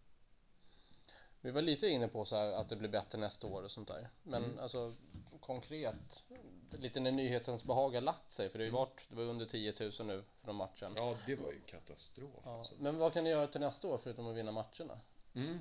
Vi 1.42 1.52
var 1.52 1.62
lite 1.62 1.88
inne 1.88 2.08
på 2.08 2.26
så 2.26 2.36
här 2.36 2.52
att 2.52 2.70
det 2.70 2.76
blir 2.76 2.90
bättre 2.90 3.18
nästa 3.18 3.48
år 3.48 3.64
och 3.64 3.72
sånt 3.72 3.88
där. 3.88 4.10
Men 4.24 4.44
Mm. 4.44 4.60
alltså 4.60 4.94
konkret, 5.40 6.24
lite 6.72 7.00
när 7.00 7.12
nyhetens 7.12 7.64
behag 7.66 7.90
har 7.94 8.02
lagt 8.02 8.32
sig, 8.32 8.50
för 8.50 8.58
det 8.60 8.64
har 8.64 8.66
ju 8.66 8.70
Mm. 8.70 8.80
varit, 8.80 9.02
det 9.10 9.16
var 9.16 9.24
under 9.24 9.46
10 9.46 9.74
000 9.80 10.08
nu 10.08 10.24
från 10.38 10.56
matchen. 10.56 10.94
Ja, 10.96 11.18
det 11.26 11.36
var 11.36 11.52
ju 11.52 11.60
katastrof. 11.62 12.42
Ja, 12.46 12.60
Alltså. 12.60 12.76
Men 12.80 12.98
vad 12.98 13.14
kan 13.14 13.24
ni 13.24 13.30
göra 13.30 13.48
till 13.48 13.62
nästa 13.62 13.88
år 13.88 13.98
förutom 14.04 14.28
att 14.28 14.36
vinna 14.38 14.52
matcherna? 14.52 15.00
Mm. 15.34 15.60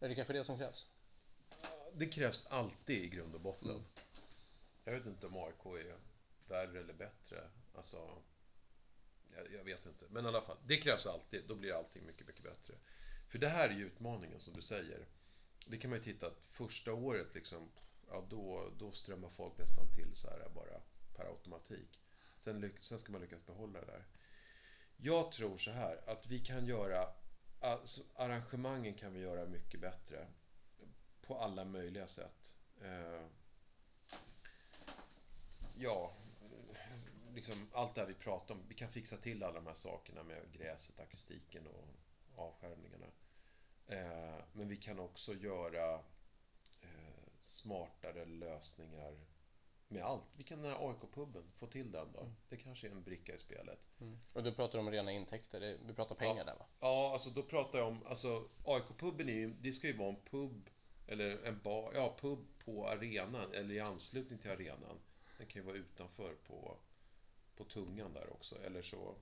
Är 0.00 0.08
det 0.08 0.14
kanske 0.14 0.32
det 0.32 0.44
som 0.44 0.58
krävs? 0.58 0.86
Det 1.94 2.06
krävs 2.06 2.46
alltid 2.46 3.04
i 3.04 3.08
grund 3.08 3.34
och 3.34 3.40
botten. 3.40 3.70
Mm. 3.70 3.82
Jag 4.84 4.92
vet 4.92 5.06
inte 5.06 5.26
om 5.26 5.36
AIK 5.36 5.66
är 5.66 5.96
värre 6.48 6.80
eller 6.80 6.94
bättre. 6.94 7.50
Alltså, 7.74 7.96
jag, 9.34 9.52
jag 9.52 9.64
vet 9.64 9.86
inte. 9.86 10.04
Men 10.10 10.24
i 10.24 10.28
alla 10.28 10.42
fall, 10.42 10.56
det 10.66 10.76
krävs 10.76 11.06
alltid. 11.06 11.44
Då 11.48 11.54
blir 11.54 11.72
allting 11.72 12.06
mycket, 12.06 12.26
mycket 12.26 12.42
bättre. 12.42 12.74
För 13.28 13.38
det 13.38 13.48
här 13.48 13.68
är 13.68 13.72
ju 13.72 13.86
utmaningen 13.86 14.40
som 14.40 14.54
du 14.54 14.62
säger. 14.62 15.06
Det 15.66 15.78
kan 15.78 15.90
man 15.90 15.98
ju 15.98 16.04
titta 16.04 16.26
att 16.26 16.46
första 16.50 16.92
året 16.92 17.34
liksom, 17.34 17.70
ja 18.08 18.26
då, 18.30 18.72
då 18.78 18.92
strömmar 18.92 19.28
folk 19.28 19.58
nästan 19.58 19.94
till 19.94 20.14
så 20.14 20.30
här 20.30 20.48
bara 20.54 20.80
per 21.16 21.24
automatik. 21.24 22.02
Sen, 22.44 22.72
sen 22.80 22.98
ska 22.98 23.12
man 23.12 23.20
lyckas 23.20 23.46
behålla 23.46 23.80
det 23.80 23.86
där. 23.86 24.04
Jag 24.96 25.32
tror 25.32 25.58
så 25.58 25.70
här 25.70 26.00
att 26.06 26.26
vi 26.26 26.38
kan 26.38 26.66
göra, 26.66 27.08
alltså, 27.60 28.00
arrangemangen 28.14 28.94
kan 28.94 29.14
vi 29.14 29.20
göra 29.20 29.46
mycket 29.46 29.80
bättre. 29.80 30.26
På 31.26 31.38
alla 31.38 31.64
möjliga 31.64 32.08
sätt. 32.08 32.56
Eh, 32.82 33.26
ja, 35.74 36.12
liksom 37.34 37.68
allt 37.72 37.94
det 37.94 38.00
här 38.00 38.08
vi 38.08 38.14
pratar 38.14 38.54
om. 38.54 38.60
Vi 38.68 38.74
kan 38.74 38.92
fixa 38.92 39.16
till 39.16 39.42
alla 39.42 39.60
de 39.60 39.66
här 39.66 39.74
sakerna 39.74 40.22
med 40.22 40.52
gräset, 40.52 41.00
akustiken 41.00 41.66
och 41.66 41.88
avskärmningarna. 42.36 43.06
Eh, 43.86 44.44
men 44.52 44.68
vi 44.68 44.76
kan 44.76 44.98
också 44.98 45.34
göra 45.34 45.94
eh, 46.80 47.22
smartare 47.40 48.24
lösningar 48.24 49.18
med 49.88 50.04
allt. 50.04 50.24
Vi 50.36 50.44
kan 50.44 50.62
den 50.62 50.72
här 50.72 50.88
AIK-puben, 50.88 51.42
få 51.58 51.66
till 51.66 51.92
den 51.92 52.12
då. 52.12 52.20
Mm. 52.20 52.32
Det 52.48 52.56
kanske 52.56 52.86
är 52.86 52.90
en 52.90 53.02
bricka 53.02 53.34
i 53.34 53.38
spelet. 53.38 53.80
Mm. 54.00 54.18
Och 54.32 54.42
du 54.42 54.52
pratar 54.52 54.78
om 54.78 54.90
rena 54.90 55.12
intäkter, 55.12 55.78
vi 55.86 55.94
pratar 55.94 56.14
pengar 56.14 56.44
där 56.44 56.54
va? 56.54 56.66
Ja, 56.80 57.12
alltså 57.12 57.30
då 57.30 57.42
pratar 57.42 57.78
jag 57.78 57.88
om, 57.88 58.06
alltså 58.06 58.48
AIK-puben 58.64 59.28
är 59.28 59.32
ju, 59.32 59.54
det 59.60 59.72
ska 59.72 59.86
ju 59.86 59.96
vara 59.96 60.08
en 60.08 60.22
pub 60.30 60.70
eller 61.12 61.44
en 61.44 61.60
bar, 61.64 61.92
ja 61.94 62.16
pub 62.20 62.38
på 62.64 62.88
arenan 62.88 63.54
eller 63.54 63.74
i 63.74 63.80
anslutning 63.80 64.38
till 64.38 64.50
arenan. 64.50 65.00
Den 65.38 65.46
kan 65.46 65.62
ju 65.62 65.66
vara 65.66 65.76
utanför 65.76 66.34
på, 66.34 66.76
på 67.56 67.64
tungan 67.64 68.12
där 68.12 68.32
också 68.32 68.58
eller 68.64 68.82
så. 68.82 69.16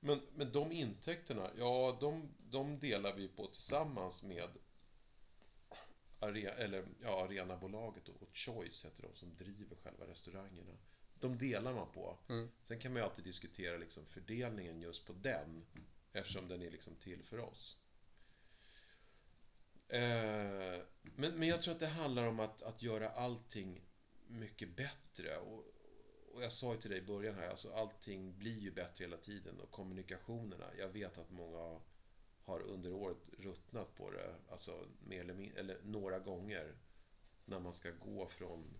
Men, 0.00 0.20
men 0.34 0.52
de 0.52 0.72
intäkterna, 0.72 1.50
ja 1.58 1.98
de, 2.00 2.28
de 2.50 2.78
delar 2.78 3.16
vi 3.16 3.28
på 3.28 3.46
tillsammans 3.46 4.22
med 4.22 4.48
are, 6.18 6.50
eller, 6.50 6.84
ja, 7.02 7.24
arenabolaget 7.24 8.08
och, 8.08 8.28
Choice 8.32 8.84
heter 8.84 9.02
de 9.02 9.14
som 9.14 9.36
driver 9.36 9.76
själva 9.76 10.06
restaurangerna. 10.06 10.72
De 11.20 11.38
delar 11.38 11.74
man 11.74 11.92
på. 11.92 12.18
Mm. 12.28 12.48
Sen 12.64 12.80
kan 12.80 12.92
man 12.92 13.02
ju 13.02 13.08
alltid 13.08 13.24
diskutera 13.24 13.76
liksom 13.76 14.06
fördelningen 14.06 14.80
just 14.80 15.06
på 15.06 15.12
den 15.12 15.64
eftersom 16.12 16.48
den 16.48 16.62
är 16.62 16.70
liksom 16.70 16.94
till 16.94 17.22
för 17.22 17.38
oss. 17.38 17.81
Eh, 19.92 20.80
men, 21.02 21.38
men 21.38 21.48
jag 21.48 21.62
tror 21.62 21.74
att 21.74 21.80
det 21.80 21.86
handlar 21.86 22.26
om 22.26 22.40
att, 22.40 22.62
att 22.62 22.82
göra 22.82 23.08
allting 23.08 23.80
mycket 24.26 24.76
bättre. 24.76 25.36
Och, 25.36 25.64
och 26.34 26.42
jag 26.42 26.52
sa 26.52 26.74
ju 26.74 26.80
till 26.80 26.90
dig 26.90 26.98
i 26.98 27.06
början 27.06 27.34
här, 27.34 27.48
alltså 27.48 27.72
allting 27.74 28.38
blir 28.38 28.58
ju 28.58 28.70
bättre 28.70 29.04
hela 29.04 29.16
tiden 29.16 29.60
och 29.60 29.70
kommunikationerna. 29.70 30.64
Jag 30.78 30.88
vet 30.88 31.18
att 31.18 31.30
många 31.30 31.80
har 32.44 32.60
under 32.60 32.92
året 32.92 33.30
ruttnat 33.38 33.94
på 33.94 34.10
det, 34.10 34.34
alltså 34.50 34.86
mer 35.06 35.20
eller 35.20 35.34
mindre, 35.34 35.60
eller 35.60 35.78
några 35.84 36.18
gånger 36.18 36.74
när 37.44 37.58
man 37.60 37.74
ska 37.74 37.90
gå 37.90 38.26
från, 38.26 38.74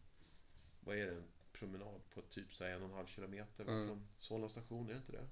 vad 0.81 0.96
är 0.96 1.07
det, 1.07 1.12
en 1.12 1.25
promenad 1.53 2.01
på 2.14 2.22
typ 2.22 2.55
så 2.55 2.64
här 2.64 2.70
en 2.70 2.83
och 2.83 2.88
en 2.88 2.94
halv 2.94 3.07
kilometer 3.07 3.64
Mm. 3.64 3.87
från 3.88 4.09
Solna 4.18 4.48
station, 4.48 4.88
är 4.88 4.92
det 4.92 4.98
inte 4.98 5.12
det? 5.12 5.29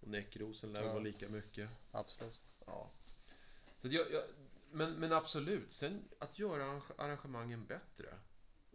Och 0.00 0.08
Näckrosen 0.08 0.72
lär 0.72 0.82
Ja. 0.82 0.88
vara 0.88 0.98
lika 0.98 1.28
mycket. 1.28 1.70
Absolut. 1.90 2.40
Ja. 2.66 2.90
Så 3.80 3.88
jag, 3.88 4.12
jag, 4.12 4.22
men, 4.72 4.92
men 4.92 5.12
absolut, 5.12 5.74
sen 5.74 6.08
att 6.18 6.38
göra 6.38 6.62
arrange- 6.64 6.92
arrangemangen 6.98 7.66
bättre 7.66 8.18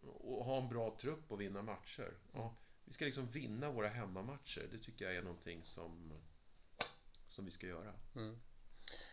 och 0.04 0.46
ha 0.46 0.58
en 0.58 0.70
bra 0.70 0.98
trupp 1.02 1.32
och 1.32 1.42
vinna 1.42 1.62
matcher. 1.62 2.14
Ja, 2.34 2.56
vi 2.86 2.94
ska 2.94 3.06
liksom 3.06 3.28
vinna 3.32 3.72
våra 3.72 3.88
hemmamatcher. 3.88 4.68
Det 4.72 4.78
tycker 4.80 5.06
jag 5.06 5.16
är 5.16 5.22
någonting 5.22 5.64
som, 5.64 6.14
som 7.30 7.46
vi 7.46 7.52
ska 7.52 7.68
göra. 7.68 7.94
Mm. 8.16 8.40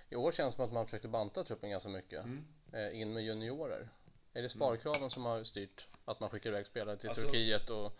I 0.08 0.16
år 0.16 0.32
känns 0.32 0.52
det 0.54 0.56
som 0.56 0.64
att 0.64 0.72
man 0.72 0.84
försökte 0.84 1.08
banta 1.08 1.44
truppen 1.44 1.70
ganska 1.70 1.88
mycket. 1.88 2.24
Mm. 2.24 2.44
Eh, 2.72 3.00
in 3.00 3.12
med 3.14 3.24
juniorer. 3.24 3.88
Är 4.32 4.42
det 4.42 4.48
sparkraven 4.48 5.10
som 5.10 5.24
har 5.24 5.44
styrt 5.44 5.88
att 6.04 6.20
man 6.20 6.30
skickar 6.30 6.50
iväg 6.50 6.66
spelare 6.66 6.96
till 6.96 7.08
Alltså- 7.08 7.24
Turkiet 7.24 7.70
och, 7.70 7.98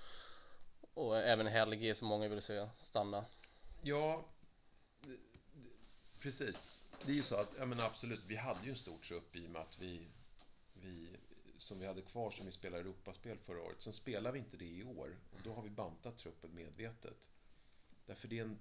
och 0.95 1.17
även 1.19 1.47
Helgi 1.47 1.95
som 1.95 2.09
många 2.09 2.29
vill 2.29 2.43
se 2.43 2.69
stanna? 2.75 3.25
Ja, 3.83 4.25
precis. 6.21 6.57
Det 7.07 7.13
är 7.13 7.17
ju 7.17 7.23
så 7.23 7.37
att, 7.37 7.49
ja 7.59 7.67
men 7.67 7.81
absolut, 7.81 8.25
vi 8.27 8.37
hade 8.37 8.65
ju 8.65 8.71
en 8.71 8.79
stor 8.79 8.99
trupp 8.99 9.37
i 9.37 9.47
och 9.47 9.51
med 9.51 9.63
att 9.63 9.79
vi, 9.79 10.07
vi 10.75 11.17
som 11.59 11.81
vi 11.81 11.87
hade 11.87 12.03
kvar 12.03 12.31
som 12.31 12.47
vi 12.47 12.53
spelade 12.53 12.83
Europaspel 12.83 13.39
förra 13.39 13.63
året. 13.63 13.81
Sen 13.81 13.93
spelar 13.93 14.33
vi 14.33 14.39
inte 14.39 14.57
det 14.57 14.65
i 14.65 14.85
år 14.85 15.17
och 15.33 15.39
då 15.45 15.55
har 15.55 15.63
vi 15.63 15.71
bantat 15.71 16.19
truppen 16.19 16.55
medvetet. 16.55 17.17
Därför 18.07 18.29
det 18.29 18.39
är 18.39 18.43
en, 18.43 18.59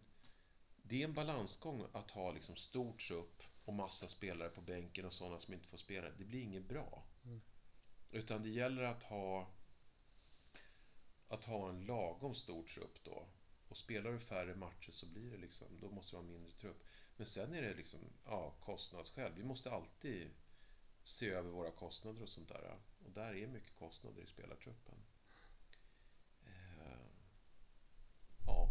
det 0.84 1.01
är 1.01 1.06
en 1.06 1.13
balansgång 1.13 1.86
att 1.93 2.12
ha 2.12 2.32
liksom 2.32 2.56
stor 2.56 2.93
trupp 2.93 3.43
och 3.65 3.73
massa 3.73 4.08
spelare 4.08 4.49
på 4.49 4.62
bänken 4.62 5.06
och 5.06 5.13
sådana 5.13 5.39
som 5.39 5.53
inte 5.53 5.67
får 5.67 5.77
spela. 5.77 6.10
Det 6.17 6.25
blir 6.25 6.41
inget 6.41 6.67
bra. 6.67 7.03
Mm. 7.25 7.41
Utan 8.12 8.43
det 8.43 8.49
gäller 8.49 8.84
att 8.84 9.03
ha 9.03 9.47
att 11.27 11.43
ha 11.43 11.69
en 11.69 11.86
lagom 11.86 12.36
stor 12.36 12.63
trupp 12.63 13.03
då. 13.03 13.27
Och 13.69 13.77
spelar 13.77 14.12
du 14.12 14.19
färre 14.19 14.56
matcher 14.56 14.91
så 14.91 15.06
blir 15.06 15.32
det 15.32 15.38
liksom, 15.38 15.67
då 15.82 15.89
måste 15.89 16.12
du 16.12 16.17
ha 16.17 16.23
mindre 16.23 16.51
trupp. 16.51 16.84
Men 17.17 17.28
sen 17.28 17.54
är 17.54 17.62
det 17.62 17.73
liksom, 17.73 17.99
ja, 18.26 18.54
kostnadsskäl. 18.63 19.32
Vi 19.36 19.43
måste 19.43 19.71
alltid 19.71 20.30
se 21.04 21.30
över 21.30 21.49
våra 21.49 21.71
kostnader 21.71 22.23
och 22.23 22.30
sånt 22.30 22.49
där. 22.49 22.78
Och 23.06 23.12
där 23.12 23.36
är 23.36 23.47
mycket 23.47 23.76
kostnader 23.76 24.21
i 24.21 24.26
spelartruppen. 24.26 24.95
Eh, 26.45 27.08
ja, 28.45 28.69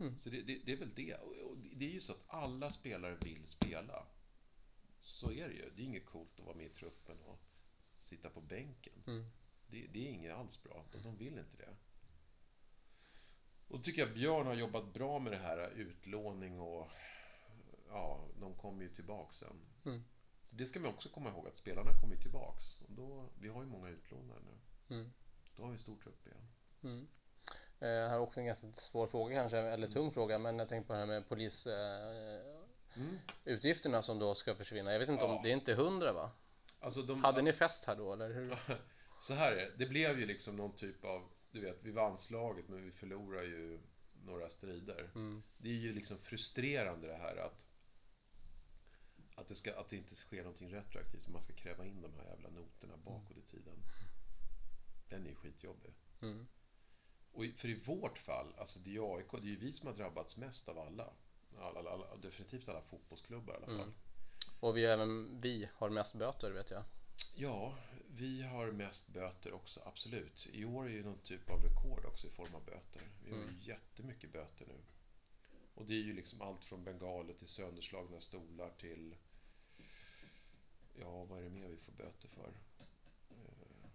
Mm. 0.00 0.20
så 0.20 0.30
det, 0.30 0.42
det, 0.42 0.58
det 0.64 0.72
är 0.72 0.76
väl 0.76 0.94
det. 0.94 1.14
Och, 1.14 1.56
det 1.58 1.84
är 1.84 1.90
ju 1.90 2.00
så 2.00 2.12
att 2.12 2.24
alla 2.26 2.72
spelare 2.72 3.14
vill 3.14 3.46
spela. 3.46 4.06
Så 5.02 5.32
är 5.32 5.48
det 5.48 5.54
ju. 5.54 5.70
Det 5.76 5.82
är 5.82 5.86
inget 5.86 6.06
coolt 6.06 6.38
att 6.38 6.44
vara 6.46 6.56
med 6.56 6.66
i 6.66 6.70
truppen 6.70 7.18
och 7.26 7.40
sitta 7.94 8.30
på 8.30 8.40
bänken. 8.40 9.02
Mm. 9.06 9.24
Det, 9.66 9.86
det 9.86 10.06
är 10.06 10.10
inget 10.10 10.34
alls 10.34 10.62
bra. 10.62 10.84
De 11.02 11.16
vill 11.16 11.38
inte 11.38 11.56
det. 11.56 11.76
Och 13.68 13.78
då 13.78 13.84
tycker 13.84 14.02
jag 14.02 14.14
Björn 14.14 14.46
har 14.46 14.54
jobbat 14.54 14.94
bra 14.94 15.18
med 15.18 15.32
det 15.32 15.38
här 15.38 15.70
utlåning 15.70 16.60
och 16.60 16.90
ja, 17.88 18.24
de 18.40 18.54
kommer 18.54 18.82
ju 18.82 18.88
tillbaks 18.94 19.36
sen. 19.36 19.60
Mm. 19.84 20.04
Så 20.50 20.56
det 20.56 20.66
ska 20.66 20.80
man 20.80 20.94
också 20.94 21.08
komma 21.08 21.30
ihåg 21.30 21.46
att 21.46 21.56
spelarna 21.56 21.90
kommer 22.00 22.14
ju 22.14 22.20
tillbaks. 22.22 22.80
Och 22.80 22.92
då, 22.92 23.28
vi 23.40 23.48
har 23.48 23.62
ju 23.62 23.68
många 23.68 23.88
utlånare 23.88 24.38
nu. 24.44 24.58
Mm. 24.96 25.12
Då 25.56 25.62
har 25.62 25.70
vi 25.70 25.74
en 25.76 25.82
stor 25.82 25.96
trupp 25.96 26.26
igen. 26.26 26.46
Mm. 26.82 27.06
Eh, 27.80 28.08
här 28.10 28.14
är 28.14 28.18
också 28.18 28.40
en 28.40 28.46
ganska 28.46 28.72
svår 28.72 29.06
fråga 29.06 29.34
kanske, 29.36 29.58
eller 29.58 29.86
tung 29.86 30.10
fråga, 30.12 30.38
men 30.38 30.58
jag 30.58 30.68
tänkte 30.68 30.86
på 30.86 30.92
det 30.92 30.98
här 30.98 31.06
med 31.06 31.28
polisutgifterna 31.28 33.96
eh, 33.96 33.98
Mm. 33.98 34.02
som 34.02 34.18
då 34.18 34.34
ska 34.34 34.54
försvinna. 34.54 34.92
Jag 34.92 34.98
vet 34.98 35.08
inte 35.08 35.24
Ja. 35.24 35.36
om, 35.36 35.42
det 35.42 35.50
är 35.50 35.54
inte 35.54 35.74
hundra 35.74 36.12
va? 36.12 36.30
Alltså 36.80 37.02
de, 37.02 37.24
Hade 37.24 37.42
ni 37.42 37.52
fest 37.52 37.84
här 37.84 37.96
då 37.96 38.12
eller 38.12 38.34
hur? 38.34 38.58
Så 39.26 39.34
här 39.34 39.52
är 39.52 39.56
det, 39.56 39.72
det 39.76 39.86
blev 39.86 40.18
ju 40.18 40.26
liksom 40.26 40.56
någon 40.56 40.76
typ 40.76 41.04
av, 41.04 41.28
du 41.50 41.60
vet, 41.60 41.78
vi 41.82 41.90
vann 41.90 42.18
slaget 42.18 42.68
men 42.68 42.84
vi 42.84 42.92
förlorade 42.92 43.46
ju 43.46 43.80
några 44.24 44.50
strider. 44.50 45.10
Mm. 45.14 45.42
Det 45.58 45.68
är 45.68 45.72
ju 45.72 45.92
liksom 45.92 46.18
frustrerande 46.18 47.06
det 47.08 47.16
här 47.16 47.36
att 47.36 47.60
att 49.34 49.48
det, 49.48 49.54
ska, 49.56 49.80
att 49.80 49.90
det 49.90 49.96
inte 49.96 50.14
sker 50.14 50.42
någonting 50.42 50.72
retroaktivt, 50.74 51.28
man 51.28 51.42
ska 51.42 51.52
kräva 51.52 51.84
in 51.86 52.02
de 52.02 52.12
här 52.14 52.24
jävla 52.24 52.48
noterna 52.50 52.96
bakåt 52.96 53.36
i 53.36 53.42
tiden. 53.50 53.74
Den 55.08 55.26
är 55.26 55.34
skitjobbig. 55.34 55.94
Mm. 56.22 56.46
Och 57.32 57.44
för 57.56 57.68
i 57.68 57.74
vårt 57.74 58.18
fall, 58.18 58.54
alltså 58.58 58.78
det 58.78 58.96
är 58.96 59.16
AIK, 59.16 59.30
det 59.32 59.36
är 59.38 59.50
ju 59.50 59.56
vi 59.56 59.72
som 59.72 59.86
har 59.86 59.94
drabbats 59.94 60.36
mest 60.36 60.68
av 60.68 60.78
alla. 60.78 61.10
alla, 61.58 61.78
alla, 61.80 61.90
alla 61.90 62.16
definitivt 62.16 62.68
alla 62.68 62.82
fotbollsklubbar 62.82 63.54
i 63.54 63.56
alla 63.56 63.66
fall. 63.66 63.74
Mm. 63.80 63.94
Och 64.60 64.76
vi 64.76 64.84
även 64.84 65.38
vi 65.40 65.68
har 65.74 65.90
mest 65.90 66.14
böter 66.14 66.50
vet 66.52 66.70
jag. 66.70 66.84
Ja, 67.36 67.78
vi 68.08 68.42
har 68.42 68.70
mest 68.72 69.08
böter 69.08 69.52
också, 69.52 69.80
absolut. 69.84 70.46
I 70.52 70.64
år 70.64 70.84
är 70.84 70.90
ju 70.92 71.02
någon 71.02 71.18
typ 71.18 71.50
av 71.50 71.60
rekord 71.62 72.04
också 72.04 72.26
i 72.26 72.30
form 72.30 72.54
av 72.54 72.64
böter. 72.64 73.02
Vi 73.24 73.30
har 73.30 73.38
Mm. 73.38 73.54
ju 73.54 73.66
jättemycket 73.68 74.32
böter 74.32 74.66
nu. 74.66 74.74
Och 75.74 75.86
det 75.86 75.94
är 75.94 76.02
ju 76.02 76.12
liksom 76.12 76.42
allt 76.42 76.64
från 76.64 76.84
bengaler 76.84 77.34
till 77.34 77.48
sönderslagna 77.48 78.20
stolar 78.20 78.70
till 78.70 79.14
Ja, 81.00 81.24
vad 81.24 81.38
är 81.38 81.42
det 81.42 81.50
mer 81.50 81.68
vi 81.68 81.76
får 81.76 81.92
böter 81.92 82.28
för? 82.28 82.52
Eh, 83.30 83.88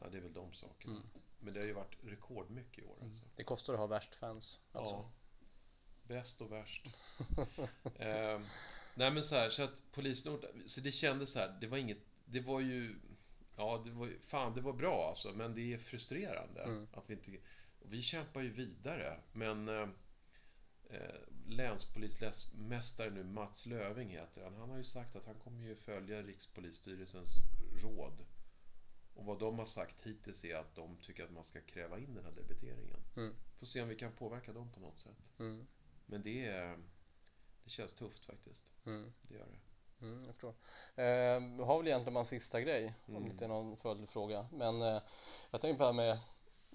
Ja, 0.00 0.08
det 0.08 0.16
är 0.16 0.22
väl 0.22 0.32
de 0.32 0.52
sakerna. 0.52 0.94
Mm. 0.94 1.06
Men 1.40 1.54
det 1.54 1.60
har 1.60 1.66
ju 1.66 1.72
varit 1.72 1.96
rekordmycket 2.02 2.78
i 2.78 2.86
år 2.86 2.96
alltså. 3.02 3.26
Det 3.36 3.44
kostar 3.44 3.72
att 3.72 3.78
ha 3.78 3.86
värst 3.86 4.14
fans. 4.14 4.64
Alltså. 4.72 4.94
Ja. 4.94 5.12
Bäst 6.02 6.40
och 6.40 6.52
värst. 6.52 6.86
eh, 7.98 8.40
nej 8.94 9.10
men 9.10 9.24
så 9.24 9.34
här, 9.34 9.50
så 9.50 9.62
att 9.62 9.92
Polisnord, 9.92 10.46
så 10.66 10.80
det 10.80 10.92
kändes 10.92 11.30
så 11.32 11.38
här, 11.38 11.58
det 11.60 11.66
var 11.66 11.78
inget, 11.78 11.98
det 12.24 12.40
var 12.40 12.60
ju, 12.60 12.94
ja 13.56 13.82
det 13.84 13.90
var 13.90 14.06
ju, 14.06 14.18
fan 14.20 14.54
det 14.54 14.60
var 14.60 14.72
bra 14.72 15.08
alltså, 15.08 15.32
men 15.32 15.54
det 15.54 15.72
är 15.72 15.78
frustrerande 15.78 16.62
Mm. 16.62 16.86
att 16.92 17.10
vi 17.10 17.14
inte, 17.14 17.46
vi 17.82 18.02
kämpar 18.02 18.40
ju 18.40 18.50
vidare, 18.52 19.20
men 19.32 19.68
eh, 20.92 21.14
länspolismästare 21.46 23.10
nu, 23.10 23.24
Mats 23.24 23.66
Löving 23.66 24.08
heter 24.08 24.44
han, 24.44 24.54
han 24.54 24.70
har 24.70 24.76
ju 24.78 24.84
sagt 24.84 25.16
att 25.16 25.26
han 25.26 25.34
kommer 25.34 25.62
ju 25.62 25.76
följa 25.76 26.22
Rikspolisstyrelsens 26.22 27.28
råd. 27.82 28.24
Och 29.14 29.24
vad 29.24 29.38
de 29.38 29.58
har 29.58 29.66
sagt 29.66 30.06
hittills 30.06 30.44
är 30.44 30.56
att 30.56 30.74
de 30.74 30.96
tycker 30.96 31.24
att 31.24 31.30
man 31.32 31.44
ska 31.44 31.60
kräva 31.60 31.98
in 31.98 32.14
den 32.14 32.24
här 32.24 32.32
debiteringen. 32.32 33.00
Mm. 33.16 33.34
Får 33.58 33.66
se 33.66 33.82
om 33.82 33.88
vi 33.88 33.96
kan 33.96 34.12
påverka 34.12 34.52
dem 34.52 34.72
på 34.72 34.80
något 34.80 34.98
sätt. 34.98 35.16
Mm. 35.38 35.66
Men 36.06 36.22
det 36.22 36.46
är 36.46 36.78
Det 37.64 37.70
känns 37.70 37.92
tufft 37.94 38.24
faktiskt. 38.24 38.62
Mm. 38.86 39.12
Det 39.22 39.34
gör 39.34 39.46
det. 39.46 39.58
Mm, 40.06 40.18
jag 40.24 40.34
förstår. 40.34 40.54
Eh, 40.94 41.66
har 41.66 41.78
väl 41.78 41.86
egentligen 41.88 42.14
bara 42.14 42.20
en 42.24 42.26
sista 42.26 42.60
grej, 42.60 42.94
om 43.06 43.16
Mm. 43.16 43.36
det 43.36 43.44
är 43.44 43.48
någon 43.48 43.76
följdfråga. 43.76 44.46
Men 44.52 44.82
eh, 44.82 45.02
jag 45.50 45.60
tänkte 45.60 45.78
på 45.78 45.82
det 45.82 45.86
här 45.86 45.92
med 45.92 46.18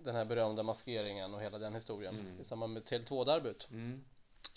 den 0.03 0.15
här 0.15 0.25
berömda 0.25 0.63
maskeringen 0.63 1.33
och 1.33 1.41
hela 1.41 1.57
den 1.57 1.75
historien 1.75 2.19
Mm. 2.19 2.41
i 2.41 2.43
samband 2.45 2.73
med 2.73 2.83
Tele2-derbyt 2.83 3.67
Mm. 3.71 4.03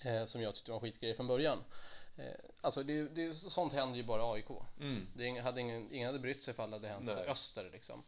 eh, 0.04 0.26
som 0.26 0.42
jag 0.42 0.54
tyckte 0.54 0.70
var 0.70 0.76
en 0.78 0.82
skitgrej 0.82 1.14
från 1.14 1.26
början. 1.26 1.64
Eh, 2.16 2.24
alltså 2.60 2.82
det, 2.82 3.02
det, 3.02 3.34
sånt 3.34 3.72
händer 3.72 3.96
ju 3.96 4.02
bara 4.04 4.32
AIK. 4.34 4.50
Mm. 4.80 5.06
Det 5.16 5.38
hade 5.40 5.60
ingen, 5.60 5.92
ingen 5.92 6.06
hade 6.06 6.18
brytt 6.18 6.42
sig 6.42 6.52
ifall 6.52 6.70
det 6.70 6.76
hade 6.76 6.88
hänt 6.88 7.04
Nej. 7.04 7.28
Öster 7.28 7.70
liksom. 7.72 8.02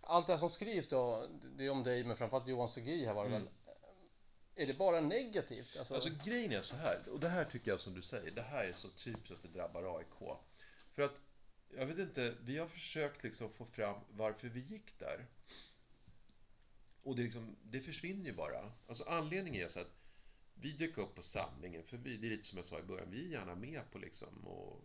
Allt 0.00 0.26
det 0.26 0.32
här 0.32 0.40
som 0.40 0.50
skrivs 0.50 0.88
då, 0.88 1.26
det 1.56 1.64
är 1.66 1.70
om 1.70 1.82
dig 1.84 2.04
men 2.04 2.16
framförallt 2.16 2.46
Johan 2.48 2.68
Segi 2.68 3.06
här 3.06 3.14
var 3.14 3.24
det 3.24 3.30
Mm. 3.30 3.42
väl. 3.42 3.52
Är 4.56 4.66
det 4.66 4.74
bara 4.74 5.00
negativt? 5.00 5.76
Alltså, 5.76 5.94
Alltså 5.94 6.10
grejen 6.24 6.52
är 6.52 6.62
så 6.62 6.76
här, 6.76 7.02
och 7.12 7.20
det 7.20 7.28
här 7.28 7.44
tycker 7.44 7.70
jag 7.70 7.80
som 7.80 7.94
du 7.94 8.02
säger, 8.02 8.30
det 8.30 8.42
här 8.42 8.64
är 8.64 8.72
så 8.72 8.88
typiskt 8.88 9.30
att 9.30 9.42
det 9.42 9.48
drabbar 9.58 9.98
AIK. 9.98 10.38
För 10.94 11.02
att, 11.02 11.12
jag 11.76 11.86
vet 11.86 11.98
inte, 11.98 12.34
vi 12.40 12.58
har 12.58 12.66
försökt 12.68 13.22
liksom 13.24 13.50
få 13.52 13.64
fram 13.64 13.96
varför 14.10 14.48
vi 14.48 14.60
gick 14.60 14.98
där. 14.98 15.26
Och 17.04 17.16
det, 17.16 17.22
liksom, 17.22 17.56
det 17.62 17.80
försvinner 17.80 18.24
ju 18.30 18.32
bara. 18.36 18.72
Alltså 18.88 19.04
anledningen 19.04 19.62
är 19.66 19.68
så 19.68 19.80
att 19.80 19.90
vi 20.54 20.72
dök 20.72 20.98
upp 20.98 21.14
på 21.14 21.22
samlingen, 21.22 21.82
för 21.84 21.96
vi, 21.96 22.16
det 22.16 22.26
är 22.26 22.30
lite 22.30 22.44
som 22.48 22.58
jag 22.58 22.66
sa 22.66 22.78
i 22.78 22.82
början, 22.82 23.10
vi 23.10 23.26
är 23.26 23.30
gärna 23.32 23.54
med 23.54 23.90
på 23.92 23.98
liksom 23.98 24.46
och 24.46 24.80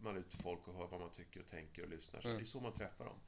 man 0.00 0.16
är 0.16 0.20
ute 0.20 0.36
folk 0.36 0.68
och 0.68 0.74
hör 0.74 0.86
vad 0.86 1.00
man 1.00 1.10
tycker 1.10 1.40
och 1.40 1.48
tänker 1.48 1.82
och 1.82 1.88
lyssnar. 1.88 2.20
Så 2.20 2.28
Mm. 2.28 2.38
det 2.42 2.44
är 2.44 2.50
så 2.50 2.60
man 2.60 2.72
träffar 2.74 3.04
dem. 3.04 3.18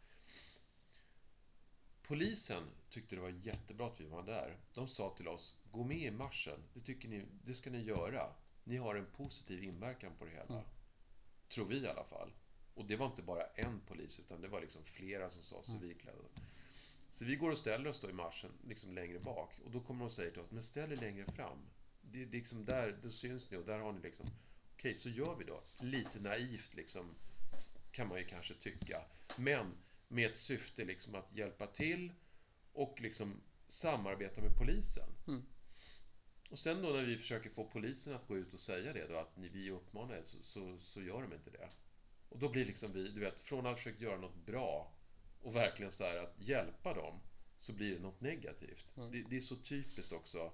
Polisen 2.03 2.63
tyckte 2.91 3.15
det 3.15 3.21
var 3.23 3.29
jättebra 3.29 3.87
att 3.87 4.01
vi 4.01 4.07
var 4.07 4.23
där. 4.23 4.57
De 4.75 4.89
sa 4.89 5.15
till 5.17 5.29
oss, 5.29 5.61
gå 5.73 5.85
med 5.85 5.99
i 5.99 6.11
marschen. 6.11 6.61
Det, 6.75 6.81
tycker 6.81 7.09
ni, 7.09 7.25
det 7.45 7.55
ska 7.55 7.71
ni 7.71 7.83
göra. 7.83 8.33
Ni 8.65 8.77
har 8.77 8.95
en 8.95 9.07
positiv 9.17 9.65
inverkan 9.65 10.13
på 10.19 10.25
det 10.25 10.31
hela. 10.31 10.45
Mm. 10.55 10.65
Tror 11.49 11.67
vi 11.67 11.77
i 11.79 11.89
alla 11.89 12.05
fall. 12.05 12.31
Och 12.75 12.85
det 12.85 12.97
var 12.97 13.07
inte 13.07 13.23
bara 13.23 13.43
en 13.47 13.81
polis, 13.81 14.21
utan 14.21 14.41
det 14.41 14.49
var 14.49 14.61
liksom 14.61 14.85
flera 14.85 15.31
som 15.31 15.43
sa 15.43 15.57
Mm. 15.57 15.81
Så 17.19 17.25
vi 17.25 17.37
går 17.37 17.51
och 17.51 17.59
ställer 17.59 17.91
oss 17.91 18.01
då 18.01 18.11
i 18.11 18.13
marschen, 18.13 18.51
liksom 18.69 18.95
längre 18.95 19.19
bak. 19.19 19.51
Och 19.65 19.71
då 19.71 19.81
kommer 19.81 20.01
de 20.01 20.07
och 20.07 20.13
säger 20.13 20.31
till 20.31 20.41
oss, 20.41 20.51
men 20.51 20.63
ställ 20.63 20.93
er 20.93 20.97
längre 20.97 21.25
fram. 21.33 21.59
Det 22.03 22.23
är 22.23 22.27
liksom 22.27 22.65
där, 22.65 22.99
då 23.03 23.11
syns 23.11 23.51
ni 23.51 23.57
och 23.57 23.65
där 23.65 23.79
har 23.79 23.93
ni 23.93 24.01
liksom 24.01 24.27
Okej, 24.79 24.95
så 24.95 25.09
gör 25.09 25.35
vi 25.35 25.45
då. 25.45 25.63
Lite 25.81 26.21
naivt 26.21 26.75
liksom, 26.75 27.15
kan 27.93 28.09
man 28.09 28.19
ju 28.19 28.25
kanske 28.25 28.55
tycka. 28.55 29.05
Men 29.37 29.73
med 30.09 30.31
ett 30.31 30.39
syfte 30.39 30.85
liksom 30.85 31.15
att 31.15 31.37
hjälpa 31.37 31.67
till 31.67 32.13
och 32.73 33.01
liksom 33.01 33.41
samarbeta 33.69 34.41
med 34.41 34.57
polisen. 34.59 35.09
Mm. 35.27 35.43
Och 36.51 36.59
sen 36.59 36.83
då 36.83 36.89
när 36.89 37.05
vi 37.05 37.17
försöker 37.17 37.51
få 37.51 37.65
polisen 37.65 38.15
att 38.15 38.29
gå 38.29 38.37
ut 38.37 38.55
och 38.55 38.61
säga 38.61 38.93
det 38.93 39.07
då 39.07 39.17
att 39.17 39.37
ni, 39.37 39.49
vi 39.49 39.71
uppmanar 39.71 40.15
er 40.15 40.23
så, 40.25 40.43
så, 40.43 40.79
så 40.81 41.03
gör 41.03 41.23
de 41.23 41.33
inte 41.33 41.51
det. 41.51 41.69
Och 42.29 42.39
då 42.39 42.49
blir 42.49 42.65
liksom 42.65 42.93
vi, 42.93 43.09
du 43.09 43.21
vet, 43.21 43.41
från 43.41 43.59
att 43.59 43.65
ha 43.65 43.77
försökt 43.77 44.01
göra 44.01 44.19
något 44.19 44.47
bra 44.47 44.93
och 45.43 45.57
verkligen 45.57 45.93
så 45.93 46.05
här 46.05 46.17
att 46.17 46.35
hjälpa 46.39 46.95
dem 46.95 47.21
så 47.57 47.73
blir 47.73 47.95
det 47.95 48.01
något 48.03 48.21
negativt. 48.21 48.97
Mm. 48.97 49.11
Det, 49.13 49.23
det 49.31 49.37
är 49.37 49.41
så 49.41 49.57
typiskt 49.57 50.13
också 50.13 50.53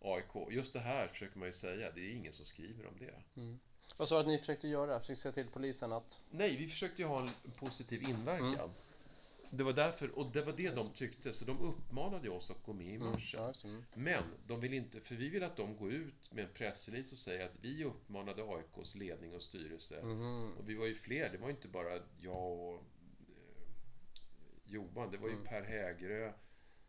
AIK. 0.00 0.50
Just 0.50 0.72
det 0.72 0.80
här 0.80 1.08
försöker 1.08 1.38
man 1.38 1.48
ju 1.48 1.54
säga, 1.54 1.90
det 1.90 2.00
är 2.00 2.10
ingen 2.12 2.32
som 2.32 2.46
skriver 2.46 2.86
om 2.86 2.94
det. 2.98 3.40
mm. 3.40 3.58
Vad 3.98 4.08
sa 4.08 4.14
du 4.14 4.20
att 4.20 4.26
ni 4.26 4.38
försökte 4.38 4.68
göra? 4.68 5.00
Försökte 5.00 5.22
säga 5.22 5.32
till 5.32 5.46
polisen 5.52 5.92
att 5.92 6.18
Nej, 6.30 6.56
vi 6.56 6.68
försökte 6.68 7.02
ju 7.02 7.08
ha 7.08 7.20
en 7.22 7.30
positiv 7.58 8.02
inverkan. 8.02 8.54
Mm. 8.54 8.70
Det 9.52 9.64
var 9.64 9.72
därför, 9.72 10.18
och 10.18 10.30
det 10.32 10.42
var 10.42 10.52
det 10.52 10.70
de 10.70 10.90
tyckte, 10.92 11.32
så 11.34 11.44
de 11.44 11.58
uppmanade 11.60 12.30
oss 12.30 12.50
att 12.50 12.62
gå 12.66 12.72
med 12.72 12.86
i 12.86 12.94
Mm, 12.94 13.10
marschen. 13.10 13.52
det. 13.62 13.68
Mm. 13.68 13.84
Men 13.94 14.24
de 14.46 14.60
vill 14.60 14.74
inte, 14.74 15.00
för 15.00 15.14
vi 15.14 15.28
vill 15.28 15.42
att 15.42 15.56
de 15.56 15.76
går 15.76 15.92
ut 15.92 16.32
med 16.32 16.44
en 16.44 16.50
pressrelease 16.54 17.12
och 17.12 17.18
säger 17.18 17.44
att 17.46 17.58
vi 17.60 17.84
uppmanade 17.84 18.42
AIKs 18.42 18.94
ledning 18.94 19.34
och 19.34 19.42
styrelse. 19.42 20.02
Mhm. 20.02 20.52
Och 20.58 20.68
vi 20.68 20.74
var 20.74 20.86
ju 20.86 20.94
fler, 20.94 21.28
det 21.32 21.38
var 21.38 21.50
inte 21.50 21.68
bara 21.68 21.98
jag 22.20 22.52
och 22.60 22.82
Johan, 24.70 25.10
det 25.10 25.18
var 25.18 25.28
ju 25.28 25.34
Mm. 25.34 25.46
Per 25.46 25.62
Hägerö, 25.62 26.32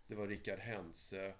det 0.08 0.15
var 0.15 0.28
Rickard 0.28 0.60
Hense. 0.60 1.34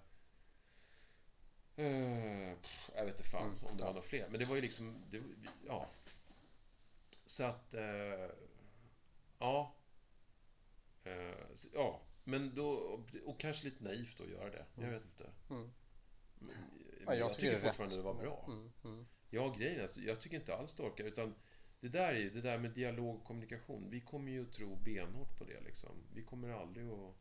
Pff, 2.62 2.90
jag 2.94 3.04
vet 3.04 3.18
inte 3.18 3.30
fan 3.30 3.42
Mm, 3.48 3.64
om 3.64 3.76
det 3.76 3.84
var 3.84 3.92
några 3.92 4.06
fler, 4.06 4.28
men 4.28 4.38
det 4.40 4.46
var 4.46 4.56
ju 4.56 4.62
liksom, 4.62 5.02
det, 5.10 5.22
ja. 5.66 5.88
Så 7.26 7.42
att, 7.44 7.74
eh, 7.74 8.30
ja. 9.38 9.74
Eh, 11.04 11.54
så- 11.54 11.68
ja, 11.72 12.00
men 12.24 12.54
då, 12.54 12.68
och 13.24 13.40
kanske 13.40 13.64
lite 13.64 13.84
naivt 13.84 14.20
att 14.20 14.28
göra 14.28 14.50
det, 14.50 14.66
jag 14.74 14.84
Mm. 14.84 14.94
vet 14.94 15.04
inte. 15.04 15.30
Mm. 15.50 15.72
Men 16.40 16.54
Ja, 17.06 17.14
jag, 17.14 17.34
tycker, 17.34 17.50
det 17.50 17.56
är 17.56 17.60
fortfarande 17.68 17.96
det 17.96 18.02
var 18.02 18.14
bra. 18.14 18.44
Mm, 18.48 18.72
mm, 18.84 19.06
Ja, 19.30 19.48
grejen 19.58 19.80
är 19.80 19.84
att 19.84 19.96
jag 19.96 20.20
tycker 20.20 20.36
inte 20.36 20.56
alls 20.56 20.76
det 20.76 20.82
orkar, 20.82 21.04
utan 21.04 21.34
det 21.82 21.88
där 21.88 22.14
är 22.14 22.30
det 22.30 22.40
där 22.40 22.58
med 22.58 22.70
dialog 22.70 23.16
och 23.16 23.24
kommunikation. 23.24 23.90
Vi 23.90 24.00
kommer 24.00 24.30
ju 24.32 24.42
att 24.42 24.52
tro 24.52 24.76
benhårt 24.76 25.38
på 25.38 25.44
det 25.44 25.60
liksom. 25.60 25.90
Vi 26.14 26.22
kommer 26.24 26.48
aldrig 26.50 26.86
att... 26.88 27.14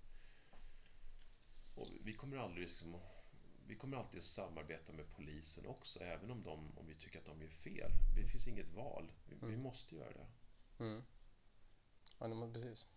Och 1.75 1.87
vi 2.03 2.13
kommer 2.13 2.37
aldrig 2.37 2.67
liksom 2.67 2.95
Vi 3.67 3.75
kommer 3.75 3.97
alltid 3.97 4.19
att 4.19 4.25
samarbeta 4.25 4.93
med 4.93 5.05
polisen 5.15 5.65
också, 5.65 5.99
även 6.03 6.31
om 6.31 6.43
de, 6.43 6.77
om 6.77 6.87
vi 6.87 6.95
tycker 6.95 7.19
att 7.19 7.25
de 7.25 7.41
gör 7.41 7.49
fel. 7.49 7.91
Det 8.15 8.25
finns 8.27 8.47
inget 8.47 8.73
val. 8.73 9.11
Vi, 9.29 9.35
vi 9.35 9.45
Mm. 9.47 9.61
måste 9.61 9.95
göra 9.95 10.09
det. 10.11 10.27
mm. 10.83 11.03
Ja, 12.19 12.27
men 12.27 12.53
precis. 12.53 12.89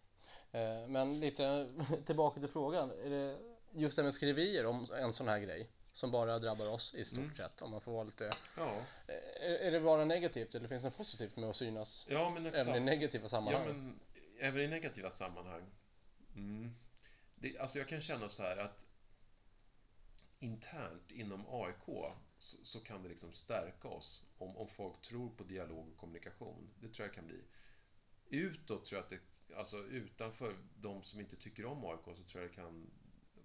Eh, 0.52 0.88
men 0.88 1.20
lite 1.20 1.72
tillbaka 2.06 2.40
till 2.40 2.48
frågan. 2.48 2.90
Är 2.90 3.10
det 3.10 3.38
just 3.72 3.96
det 3.96 4.02
med 4.02 4.14
skriverier 4.14 4.66
om 4.66 4.86
en 5.02 5.12
sån 5.12 5.28
här 5.28 5.40
grej 5.40 5.70
som 5.94 6.10
bara 6.10 6.38
drabbar 6.38 6.66
oss 6.66 6.94
i 6.94 7.04
stort 7.04 7.18
Mm. 7.18 7.34
sett 7.34 7.62
om 7.62 7.70
man 7.70 7.80
får 7.80 7.92
vara 7.92 8.04
lite 8.04 8.36
Ja, 8.56 8.86
är, 9.40 9.50
är 9.50 9.70
det 9.70 9.80
bara 9.80 10.04
negativt 10.04 10.54
eller 10.54 10.68
finns 10.68 10.82
det 10.82 10.88
något 10.88 10.96
positivt 10.96 11.36
med 11.36 11.50
att 11.50 11.56
synas 11.56 12.06
ja 12.08 12.30
men 12.30 12.46
exakt. 12.46 12.68
även 12.68 12.82
i 12.82 12.84
negativa 12.84 13.28
sammanhang? 13.28 13.66
Ja, 13.66 13.72
men 13.74 14.00
även 14.38 14.60
i 14.62 14.66
negativa 14.68 15.10
sammanhang. 15.10 15.62
Mm. 16.34 16.74
Det, 17.34 17.58
alltså 17.58 17.78
jag 17.78 17.88
kan 17.88 18.00
känna 18.02 18.28
så 18.28 18.42
här 18.42 18.56
att 18.56 18.84
internt 20.38 21.10
inom 21.10 21.44
AIK 21.48 21.84
så, 22.38 22.64
så 22.64 22.80
kan 22.80 23.02
det 23.02 23.08
liksom 23.08 23.32
stärka 23.32 23.88
oss 23.88 24.22
om, 24.38 24.56
om 24.56 24.68
folk 24.68 25.00
tror 25.02 25.30
på 25.30 25.44
dialog 25.44 25.88
och 25.88 25.96
kommunikation. 25.96 26.70
Det 26.80 26.88
tror 26.88 27.06
jag 27.06 27.14
kan 27.14 27.26
bli. 27.26 27.40
Utåt 28.26 28.86
tror 28.86 28.98
jag 28.98 29.04
att 29.04 29.10
det, 29.10 29.54
alltså 29.56 29.76
utanför 29.76 30.56
de 30.76 31.02
som 31.02 31.20
inte 31.20 31.36
tycker 31.36 31.66
om 31.66 31.84
AIK 31.84 32.04
så 32.04 32.22
tror 32.24 32.42
jag 32.42 32.50
det 32.50 32.54
kan 32.54 32.90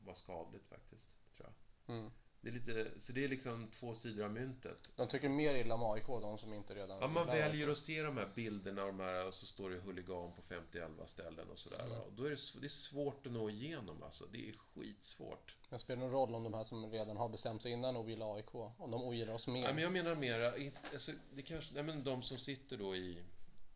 vara 0.05 0.15
skadligt 0.15 0.67
faktiskt. 0.69 1.05
Tror 1.37 1.49
jag. 1.85 1.95
Mm. 1.95 2.11
Det 2.41 2.49
är 2.49 2.53
lite, 2.53 2.91
så 2.99 3.11
det 3.11 3.23
är 3.23 3.27
liksom 3.27 3.67
två 3.79 3.95
sidor 3.95 4.25
av 4.25 4.31
myntet. 4.31 4.91
De 4.95 5.07
tycker 5.07 5.29
mer 5.29 5.55
illa 5.55 5.75
om 5.75 5.83
AIK, 5.83 6.07
de 6.07 6.37
som 6.37 6.53
inte 6.53 6.75
redan 6.75 6.97
Ja, 7.01 7.07
man 7.07 7.27
väljer 7.27 7.67
AIK. 7.67 7.77
att 7.77 7.83
se 7.83 8.01
de 8.01 8.17
här 8.17 8.29
bilderna 8.35 8.81
och 8.81 8.87
de 8.87 8.99
här, 8.99 9.27
och 9.27 9.33
så 9.33 9.45
står 9.45 9.69
det 9.69 9.79
huligan 9.79 10.31
på 10.31 10.41
50-11 10.41 11.05
ställen 11.05 11.49
och 11.49 11.59
sådär. 11.59 11.85
Mm. 11.85 11.99
Och 11.99 12.13
då 12.13 12.23
är 12.23 12.29
det, 12.29 12.59
det 12.59 12.67
är 12.67 12.69
svårt 12.69 13.25
att 13.25 13.31
nå 13.31 13.49
igenom 13.49 14.03
alltså. 14.03 14.25
Det 14.31 14.49
är 14.49 14.53
skitsvårt. 14.53 15.55
Men 15.69 15.79
spelar 15.79 16.01
det 16.01 16.05
någon 16.05 16.13
roll 16.13 16.35
om 16.35 16.43
de 16.43 16.53
här 16.53 16.63
som 16.63 16.91
redan 16.91 17.17
har 17.17 17.29
bestämt 17.29 17.61
sig 17.61 17.71
innan 17.71 17.95
och 17.97 18.09
gillar 18.09 18.35
AIK, 18.35 18.55
om 18.55 18.91
de 18.91 19.03
ogillar 19.03 19.33
oss 19.33 19.47
mer? 19.47 19.63
Ja, 19.63 19.73
men 19.73 19.83
jag 19.83 19.93
menar 19.93 20.15
mera, 20.15 20.53
alltså, 20.93 21.11
det 21.33 21.41
kanske, 21.41 21.73
nej, 21.73 21.83
men 21.83 22.03
de 22.03 22.23
som 22.23 22.37
sitter 22.37 22.77
då 22.77 22.95
i, 22.95 23.23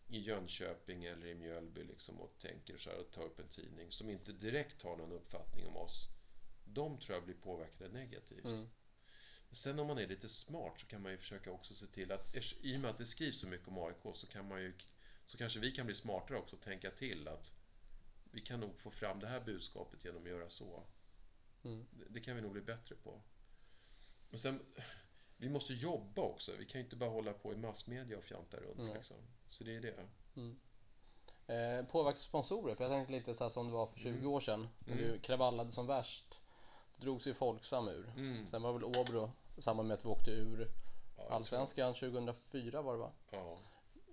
i 0.07 0.19
Jönköping 0.19 1.03
eller 1.03 1.27
i 1.27 1.35
Mjölby 1.35 1.83
liksom 1.83 2.21
och 2.21 2.35
tänker 2.41 2.77
så 2.77 2.89
här 2.89 2.99
och 2.99 3.11
tar 3.11 3.23
upp 3.23 3.39
en 3.39 3.47
tidning 3.47 3.91
som 3.91 4.09
inte 4.09 4.31
direkt 4.31 4.81
har 4.83 4.97
någon 4.97 5.11
uppfattning 5.11 5.67
om 5.67 5.77
oss. 5.77 6.07
De 6.65 6.97
tror 6.99 7.15
jag 7.15 7.25
blir 7.25 7.35
påverkade 7.35 7.89
negativt. 7.89 8.45
Mm. 8.45 8.69
Sen 9.51 9.79
om 9.79 9.87
man 9.87 9.97
är 9.97 10.07
lite 10.07 10.29
smart 10.29 10.79
så 10.79 10.85
kan 10.87 11.01
man 11.01 11.11
ju 11.11 11.17
försöka 11.17 11.51
också 11.51 11.73
se 11.75 11.85
till 11.87 12.11
att 12.11 12.35
i 12.61 12.75
och 12.77 12.79
med 12.81 12.89
att 12.91 12.97
det 12.97 13.05
skrivs 13.05 13.39
så 13.41 13.47
mycket 13.47 13.67
om 13.67 13.77
AIK 13.77 14.15
så 14.15 14.27
kan 14.27 14.47
man 14.47 14.61
ju 14.61 14.73
så 15.25 15.37
kanske 15.37 15.59
vi 15.59 15.71
kan 15.71 15.85
bli 15.85 15.95
smartare 15.95 16.37
också 16.37 16.55
och 16.55 16.61
tänka 16.61 16.91
till 16.91 17.27
att 17.27 17.53
vi 18.31 18.41
kan 18.41 18.59
nog 18.59 18.79
få 18.79 18.91
fram 18.91 19.19
det 19.19 19.27
här 19.27 19.39
budskapet 19.39 20.05
genom 20.05 20.23
att 20.23 20.29
göra 20.29 20.49
så. 20.49 20.83
Mm. 21.63 21.85
Det, 21.91 22.05
det 22.09 22.19
kan 22.19 22.35
vi 22.35 22.41
nog 22.41 22.51
bli 22.51 22.61
bättre 22.61 22.95
på. 22.95 23.21
Men 24.29 24.39
sen 24.39 24.59
vi 25.37 25.49
måste 25.49 25.73
jobba 25.73 26.21
också. 26.21 26.51
Vi 26.59 26.65
kan 26.65 26.79
ju 26.81 26.85
inte 26.85 26.95
bara 26.95 27.09
hålla 27.09 27.33
på 27.33 27.53
i 27.53 27.57
massmedia 27.57 28.17
och 28.17 28.23
fjanta 28.23 28.57
runt 28.57 28.77
Nej. 28.77 28.93
liksom. 28.93 29.17
Så 29.47 29.63
det 29.63 29.75
är 29.75 29.81
det. 29.81 30.07
Eh, 31.47 31.85
påverkar 31.85 32.17
sponsorer? 32.19 32.75
För 32.75 32.83
jag 32.83 32.91
tänkte 32.91 33.13
lite 33.13 33.35
så 33.35 33.43
här 33.43 33.51
som 33.51 33.67
det 33.67 33.73
var 33.73 33.87
för 33.87 33.99
20 33.99 34.09
Mm. 34.09 34.27
år 34.27 34.41
sedan 34.41 34.67
när 34.79 34.93
Mm. 34.93 35.07
du 35.11 35.19
kravallade 35.19 35.71
som 35.71 35.87
värst. 35.87 36.39
Då 37.03 37.09
drogs 37.09 37.27
ju 37.27 37.33
Folksam 37.33 37.87
ur. 37.87 38.09
Mm. 38.17 38.47
Sen 38.47 38.61
var 38.61 38.73
väl 38.73 38.83
Åbro 38.83 39.31
i 39.57 39.61
samband 39.61 39.87
med 39.87 39.95
att 39.97 40.05
vi 40.05 40.09
åkte 40.09 40.31
ur 40.31 40.67
Ja, 41.17 41.29
Allsvenskan 41.29 41.93
2004 41.93 42.81
var 42.81 42.93
det 42.93 42.99
va? 42.99 43.11
Ja. 43.31 43.57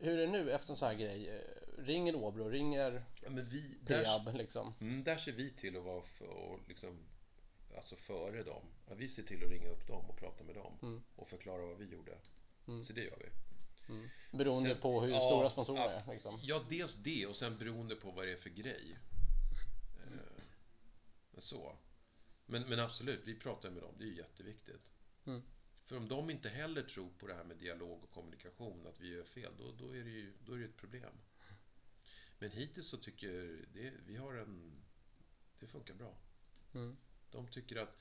Hur 0.00 0.18
är 0.18 0.26
det 0.26 0.32
nu 0.32 0.50
efter 0.52 0.70
en 0.70 0.76
sån 0.76 0.88
här 0.88 0.94
grej? 0.94 1.28
Eh, 1.28 1.82
Ringer 1.82 2.14
Åbro? 2.16 2.48
Ringer 2.48 3.04
ja 3.22 3.30
men 3.30 3.48
vi, 3.48 3.78
där, 3.82 4.04
Peab 4.04 4.34
liksom? 4.36 4.74
mm, 4.80 5.04
där 5.04 5.16
ser 5.18 5.32
vi 5.32 5.50
till 5.50 5.76
att 5.76 5.84
vara 5.84 6.02
för, 6.02 6.28
och 6.28 6.58
liksom, 6.68 6.98
alltså 7.76 7.96
före 7.96 8.42
dem. 8.42 8.62
Ja, 8.88 8.94
vi 8.94 9.08
ser 9.08 9.22
till 9.22 9.44
att 9.44 9.50
ringa 9.50 9.68
upp 9.68 9.86
dem 9.86 10.10
och 10.10 10.16
prata 10.16 10.44
med 10.44 10.54
dem 10.54 10.78
Mm. 10.82 11.02
och 11.16 11.28
förklara 11.28 11.66
vad 11.66 11.76
vi 11.78 11.84
gjorde. 11.92 12.18
Mm. 12.68 12.84
Så 12.84 12.92
det 12.92 13.04
gör 13.04 13.16
vi. 13.18 13.28
Mm. 13.94 14.08
Beroende 14.32 14.70
Sen- 14.70 14.80
på 14.80 15.00
hur 15.00 15.08
ja, 15.10 15.20
stora 15.20 15.50
sponsorer 15.50 15.80
ja. 15.84 15.90
är 15.90 16.12
liksom. 16.12 16.40
Ja, 16.42 16.62
dels 16.68 16.94
det 16.94 17.26
och 17.26 17.36
sen 17.36 17.58
beroende 17.58 17.96
på 17.96 18.10
vad 18.10 18.26
det 18.26 18.32
är 18.32 18.36
för 18.36 18.50
grej. 18.50 18.98
Eh, 20.04 20.42
Men 21.32 21.42
så. 21.42 21.72
Men, 22.50 22.62
men 22.68 22.80
absolut, 22.80 23.20
vi 23.24 23.34
pratar 23.34 23.70
med 23.70 23.82
dem. 23.82 23.94
Det 23.98 24.04
är 24.04 24.08
ju 24.08 24.16
jätteviktigt. 24.16 24.82
Mm. 25.26 25.42
För 25.84 25.96
om 25.96 26.08
de 26.08 26.30
inte 26.30 26.48
heller 26.48 26.82
tror 26.82 27.10
på 27.18 27.26
det 27.26 27.34
här 27.34 27.44
med 27.44 27.56
dialog 27.56 28.04
och 28.04 28.10
kommunikation, 28.10 28.86
att 28.86 29.00
vi 29.00 29.08
gör 29.08 29.24
fel, 29.24 29.52
då, 29.58 29.72
då 29.72 29.96
är 29.96 30.04
det 30.04 30.10
ju 30.10 30.32
då 30.46 30.52
är 30.52 30.58
det 30.58 30.64
ett 30.64 30.76
problem. 30.76 31.12
Men 32.38 32.50
hittills 32.50 32.88
så 32.88 32.96
tycker 32.96 33.28
det, 33.72 33.92
vi 34.06 34.16
har 34.16 34.34
en... 34.34 34.82
Det 35.60 35.66
funkar 35.66 35.94
bra. 35.94 36.14
Mm. 36.74 36.96
De 37.30 37.48
tycker 37.48 37.76
att... 37.76 37.96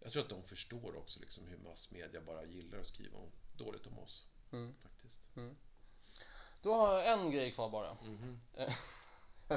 Jag 0.00 0.12
tror 0.12 0.22
att 0.22 0.28
de 0.28 0.42
förstår 0.42 0.96
också 0.96 1.20
liksom 1.20 1.46
hur 1.48 1.58
massmedia 1.58 2.20
bara 2.20 2.44
gillar 2.44 2.78
att 2.78 2.86
skriva 2.86 3.18
om, 3.18 3.30
dåligt 3.56 3.86
om 3.86 3.98
oss. 3.98 4.26
Mm. 4.52 4.74
Faktiskt. 4.82 5.20
Då 6.62 6.74
har 6.74 6.94
jag 6.94 7.20
en 7.20 7.30
grej 7.30 7.52
kvar 7.52 7.70
bara. 7.70 7.94
Mhm. 7.94 8.40
Eh, 8.54 8.74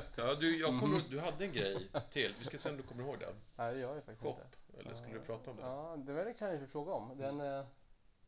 Ja, 0.17 0.35
du, 0.35 0.59
jag 0.59 0.79
kommer, 0.79 0.97
ihåg- 0.99 1.09
du 1.09 1.19
hade 1.19 1.45
en 1.45 1.53
grej 1.53 1.89
till. 2.13 2.35
Vi 2.39 2.45
ska 2.45 2.57
se 2.59 2.69
om 2.69 2.77
du 2.77 2.83
kommer 2.83 3.03
ihåg 3.03 3.19
den. 3.19 3.35
Nej, 3.55 3.73
det 3.73 3.79
gör 3.79 3.95
jag 3.95 4.03
faktiskt 4.03 4.21
Shop. 4.21 4.29
inte. 4.45 4.79
Eller 4.79 4.95
skulle 4.95 5.13
du 5.19 5.25
prata 5.25 5.51
om 5.51 5.57
det? 5.57 5.63
Ja, 5.63 5.95
det 6.05 6.13
var 6.13 6.25
det 6.25 6.33
kan 6.33 6.47
jag 6.47 6.61
ju 6.61 6.67
fråga 6.67 6.91
om. 6.93 7.17
Den, 7.17 7.41
eh, 7.41 7.65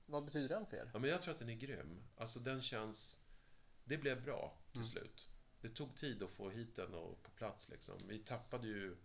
vad 0.06 0.26
betyder 0.26 0.50
den 0.56 0.66
för 0.66 0.78
er? 0.78 0.90
Ja, 0.94 1.00
men 1.00 1.10
jag 1.10 1.22
tror 1.22 1.34
att 1.34 1.40
den 1.40 1.50
är 1.50 1.54
grym. 1.56 2.04
Alltså 2.18 2.40
den 2.40 2.62
känns... 2.62 3.18
Det 3.84 3.98
blev 3.98 4.24
bra 4.24 4.54
till 4.72 4.78
Mm. 4.82 4.88
slut. 4.92 5.30
Det 5.62 5.70
tog 5.70 5.96
tid 5.98 6.24
att 6.24 6.30
få 6.30 6.50
hit 6.50 6.76
den 6.76 6.94
och 6.94 7.24
på 7.24 7.30
plats 7.32 7.70
liksom. 7.70 8.08
Vi 8.08 8.20
tappade 8.20 8.68
ju... 8.68 8.98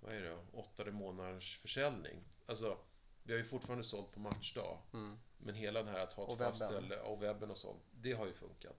Vad 0.00 0.14
är 0.14 0.20
det? 0.20 0.38
Åtta 0.52 0.84
månaders 0.90 1.58
försäljning. 1.62 2.16
Alltså, 2.46 2.78
vi 3.22 3.32
har 3.32 3.38
ju 3.38 3.44
fortfarande 3.48 3.84
sålt 3.84 4.12
på 4.12 4.20
matchdag. 4.20 4.78
Mm. 4.92 5.18
Men 5.38 5.54
hela 5.54 5.82
den 5.82 5.94
här 5.94 6.00
att 6.00 6.12
ha 6.12 6.24
ett 6.24 6.30
Och 6.30 6.38
fast 6.38 6.60
webben. 6.60 6.76
ställe 6.82 7.00
och 7.00 7.22
webben 7.22 7.50
och 7.50 7.56
sånt, 7.58 7.82
det 7.90 8.12
har 8.12 8.26
ju 8.26 8.32
funkat. 8.32 8.76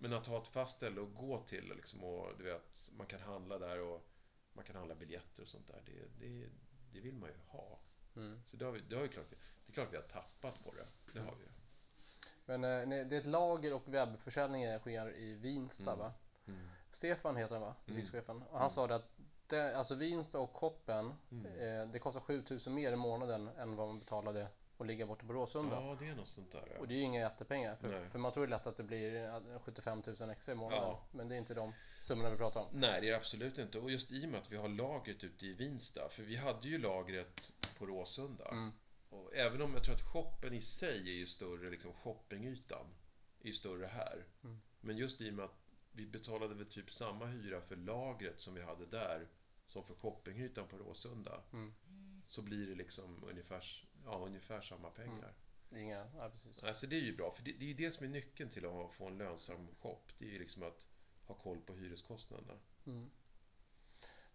Men 0.00 0.12
att 0.12 0.26
ha 0.26 0.42
ett 0.42 0.48
fast 0.48 0.76
ställe 0.76 1.02
att 1.02 1.14
gå 1.14 1.38
till 1.38 1.72
liksom 1.76 2.04
och 2.04 2.38
du 2.38 2.44
vet, 2.44 2.90
man 2.96 3.06
kan 3.06 3.20
handla 3.20 3.58
där 3.58 3.80
och 3.80 4.06
man 4.52 4.64
kan 4.64 4.76
handla 4.76 4.94
biljetter 4.94 5.42
och 5.42 5.48
sånt 5.48 5.66
där. 5.68 5.82
Det, 5.86 6.26
det, 6.26 6.48
det 6.92 7.00
vill 7.00 7.14
man 7.14 7.28
ju 7.28 7.36
ha. 7.48 7.78
Mm. 8.16 8.40
Så 8.46 8.56
det 8.56 8.64
har 8.64 8.72
vi, 8.72 8.80
det 8.80 8.96
har 8.96 9.02
ju 9.02 9.08
klart, 9.08 9.30
det 9.30 9.70
är 9.70 9.74
klart 9.74 9.92
vi 9.92 9.96
har 9.96 10.02
tappat 10.04 10.64
på 10.64 10.72
det. 10.74 10.86
Det 11.12 11.20
har 11.20 11.34
vi 11.36 11.42
ju. 11.42 11.50
Men 12.46 12.64
eh, 12.64 12.86
nej, 12.88 13.04
det 13.04 13.16
är 13.16 13.20
ett 13.20 13.26
lager 13.26 13.72
och 13.74 13.82
webbförsäljning 13.94 14.78
sker 14.78 15.16
i 15.16 15.34
Vinsta 15.34 15.82
Mm. 15.92 15.98
va? 15.98 16.12
Mm. 16.46 16.68
Stefan 16.92 17.36
heter 17.36 17.52
han 17.54 17.62
va? 17.62 17.74
Mm. 17.86 17.96
Butikschefen. 17.96 18.42
Och 18.42 18.58
han 18.58 18.70
sa 18.70 18.86
det 18.86 18.94
att 18.94 19.10
det, 19.46 19.76
alltså 19.76 19.94
Vinsta 19.94 20.38
och 20.38 20.52
Koppen 20.52 21.14
Mm. 21.30 21.46
eh, 21.46 21.92
det 21.92 21.98
kostar 21.98 22.20
7000 22.20 22.74
mer 22.74 22.92
i 22.92 22.96
månaden 22.96 23.48
än 23.48 23.76
vad 23.76 23.86
man 23.88 23.98
betalade 23.98 24.48
att 24.80 24.86
ligga 24.86 25.06
borta 25.06 25.26
på 25.26 25.32
Råsunda. 25.32 25.76
Ja, 25.76 25.96
det 26.00 26.08
är 26.08 26.14
något 26.14 26.28
sånt 26.28 26.52
där. 26.52 26.68
Ja. 26.74 26.80
Och 26.80 26.88
det 26.88 26.94
är 26.94 26.96
ju 26.96 27.02
inga 27.02 27.20
jättepengar 27.20 27.76
för, 27.76 28.08
för 28.08 28.18
man 28.18 28.32
tror 28.32 28.46
ju 28.46 28.50
lätt 28.50 28.66
att 28.66 28.76
det 28.76 28.82
blir 28.82 29.24
eh, 29.24 29.60
75 29.60 30.02
000 30.20 30.30
extra 30.30 30.52
i 30.52 30.56
månaden. 30.56 30.84
Ja. 30.84 31.06
Men 31.12 31.28
det 31.28 31.34
är 31.34 31.38
inte 31.38 31.54
de 31.54 31.72
summorna 32.02 32.30
vi 32.30 32.36
pratar 32.36 32.60
om. 32.60 32.66
Nej, 32.72 33.00
det 33.00 33.06
är 33.06 33.10
det 33.10 33.16
absolut 33.16 33.58
inte. 33.58 33.78
Och 33.78 33.90
just 33.90 34.12
i 34.12 34.26
och 34.26 34.28
med 34.28 34.40
att 34.40 34.52
vi 34.52 34.56
har 34.56 34.68
lagret 34.68 35.24
ute 35.24 35.46
i 35.46 35.54
Vinsta. 35.54 36.08
För 36.08 36.22
vi 36.22 36.36
hade 36.36 36.68
ju 36.68 36.78
lagret 36.78 37.52
på 37.78 37.86
Råsunda. 37.86 38.48
Mm. 38.48 38.72
Och 39.10 39.34
även 39.34 39.62
om 39.62 39.74
jag 39.74 39.84
tror 39.84 39.94
att 39.94 40.12
shoppen 40.12 40.54
i 40.54 40.62
sig 40.62 41.00
är 41.00 41.16
ju 41.16 41.26
större, 41.26 41.70
liksom 41.70 41.92
shoppingytan 41.92 42.86
är 43.40 43.46
ju 43.46 43.52
större 43.52 43.86
här. 43.86 44.24
Mm. 44.44 44.60
Men 44.80 44.96
just 44.96 45.20
i 45.20 45.30
och 45.30 45.34
med 45.34 45.44
att 45.44 45.58
vi 45.92 46.06
betalade 46.06 46.54
väl 46.54 46.66
typ 46.66 46.92
samma 46.92 47.26
hyra 47.26 47.60
för 47.60 47.76
lagret 47.76 48.40
som 48.40 48.54
vi 48.54 48.62
hade 48.62 48.86
där 48.86 49.28
som 49.66 49.84
för 49.84 49.94
shoppingytan 49.94 50.68
på 50.68 50.76
Råsunda. 50.76 51.40
Mm. 51.52 51.74
Så 52.26 52.42
blir 52.42 52.66
det 52.66 52.74
liksom 52.74 53.24
ungefär, 53.30 53.86
ja, 54.04 54.18
ungefär 54.26 54.60
samma 54.60 54.90
pengar. 54.90 55.32
Är 55.70 55.78
inga, 55.78 56.06
ja 56.18 56.28
precis. 56.32 56.64
Alltså 56.64 56.86
det 56.86 56.96
är 56.96 57.00
ju 57.00 57.16
bra, 57.16 57.30
för 57.32 57.42
det, 57.42 57.52
det 57.52 57.64
är 57.64 57.68
ju 57.68 57.74
det 57.74 57.92
som 57.92 58.04
är 58.06 58.10
nyckeln 58.10 58.50
till 58.50 58.66
att 58.66 58.92
få 58.94 59.06
en 59.06 59.18
lönsam 59.18 59.68
shop. 59.80 59.98
Det 60.18 60.24
är 60.24 60.30
ju 60.30 60.38
liksom 60.38 60.62
att 60.62 60.86
ha 61.26 61.34
koll 61.34 61.60
på 61.60 61.72
hyreskostnaderna. 61.74 62.54
Mm. 62.86 63.10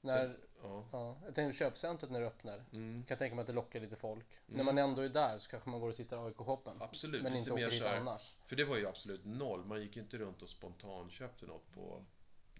När, 0.01 0.37
Ja. 0.63 0.85
ja, 0.91 1.17
jag 1.25 1.35
tänkte 1.35 1.57
köpcentret 1.59 2.11
när 2.11 2.19
det 2.21 2.27
öppnar. 2.27 2.65
Mm. 2.73 2.97
Jag 2.97 3.07
kan 3.07 3.17
tänka 3.17 3.35
mig 3.35 3.41
att 3.41 3.47
det 3.47 3.53
lockar 3.53 3.79
lite 3.79 3.95
folk. 3.95 4.25
När 4.45 4.53
Mm. 4.61 4.65
man 4.65 4.77
ändå 4.77 5.01
är 5.01 5.09
där 5.09 5.37
så 5.37 5.49
kanske 5.49 5.69
man 5.69 5.79
går 5.79 5.89
och 5.89 5.95
tittar 5.95 6.25
AIK-shoppen. 6.27 6.81
Absolut, 6.81 7.23
Men 7.23 7.35
inte 7.35 7.51
åker 7.51 7.69
så 7.79 7.85
här- 7.85 7.97
annars. 7.97 8.33
För 8.45 8.55
det 8.55 8.65
var 8.65 8.77
ju 8.77 8.87
absolut 8.87 9.25
noll. 9.25 9.65
Man 9.65 9.81
gick 9.81 9.95
ju 9.95 10.01
inte 10.01 10.17
runt 10.17 10.41
och 10.41 10.49
spontanköpte 10.49 11.45
något 11.45 11.73
på 11.73 12.03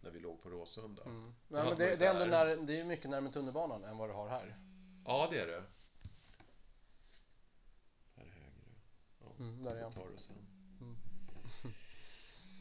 när 0.02 0.10
vi 0.12 0.20
låg 0.20 0.42
på 0.44 0.50
Råsunda. 0.50 1.04
Mm. 1.04 1.34
Ja, 1.48 1.64
men 1.64 1.78
det, 1.78 1.96
det 1.96 2.06
är 2.06 2.14
ändå 2.14 2.26
när, 2.26 2.56
det 2.68 2.80
är 2.80 2.86
mycket 2.86 3.10
närmare 3.10 3.34
tunnelbanan 3.34 3.84
än 3.84 3.98
vad 3.98 4.10
du 4.10 4.14
har 4.14 4.30
här. 4.30 4.56
Ja, 5.06 5.28
det 5.32 5.40
är 5.42 5.48
det. 5.48 5.64
Här 8.16 8.26
höger. 8.26 8.74
Ja, 9.22 9.23
Mm, 9.40 9.64
där 9.64 9.76
är 9.76 9.84
han. 9.84 9.94
tar 9.94 10.10
det 10.10 10.20
sen. 10.20 10.38
Mm. 10.82 10.96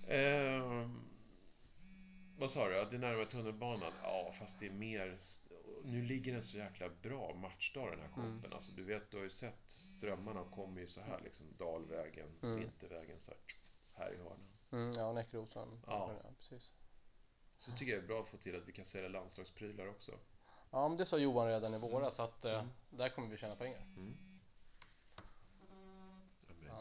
Ehm, 0.09 1.01
vad 2.39 2.51
sa 2.51 2.69
du? 2.69 2.81
Att 2.81 2.91
det 2.91 2.97
är 2.97 3.01
närmare 3.01 3.27
tunnelbanan? 3.27 3.93
Ja, 4.03 4.35
fast 4.39 4.61
det 4.61 4.67
är 4.67 4.71
mer... 4.71 5.19
Nu 5.85 6.03
ligger 6.03 6.33
den 6.33 6.43
så 6.43 6.57
jäkla 6.57 6.89
bra 7.03 7.35
matchdag 7.35 7.91
den 7.91 8.01
här 8.01 8.09
shoppen. 8.09 8.39
Mm. 8.39 8.53
Alltså 8.53 8.73
du 8.73 8.85
vet, 8.85 9.11
du 9.11 9.17
har 9.17 9.25
ju 9.25 9.31
sett 9.31 9.71
strömmarna 9.71 10.45
kommer 10.45 10.81
ju 10.81 10.87
så 10.87 11.01
här 11.01 11.21
liksom. 11.25 11.47
Dalvägen, 11.59 12.29
Mm. 12.43 12.57
Vintervägen 12.61 13.21
så 13.21 13.31
här. 13.31 13.41
Här 13.95 14.13
i 14.15 14.17
hörnan. 14.17 14.39
Mm, 14.73 14.93
ja, 14.93 15.13
Näckrosen. 15.13 15.69
Ja. 15.87 16.21
precis. 16.39 16.75
Så 17.59 17.71
tycker 17.73 17.93
jag 17.93 18.01
det 18.03 18.05
är 18.05 18.09
bra 18.09 18.21
att 18.23 18.29
få 18.29 18.37
till 18.37 18.57
att 18.57 18.69
vi 18.69 18.73
kan 18.73 18.85
sälja 18.87 19.09
landslagsprylar 19.09 19.87
också. 19.89 20.13
Ja, 20.71 20.89
men 20.89 20.97
det 20.99 21.07
sa 21.07 21.19
Johan 21.19 21.47
redan 21.49 21.75
i 21.75 21.79
våras 21.79 22.21
att 22.21 22.45
eh, 22.45 22.55
Mm. 22.55 22.69
där 22.91 23.09
kommer 23.09 23.29
vi 23.29 23.37
tjäna 23.37 23.57
pengar. 23.57 23.81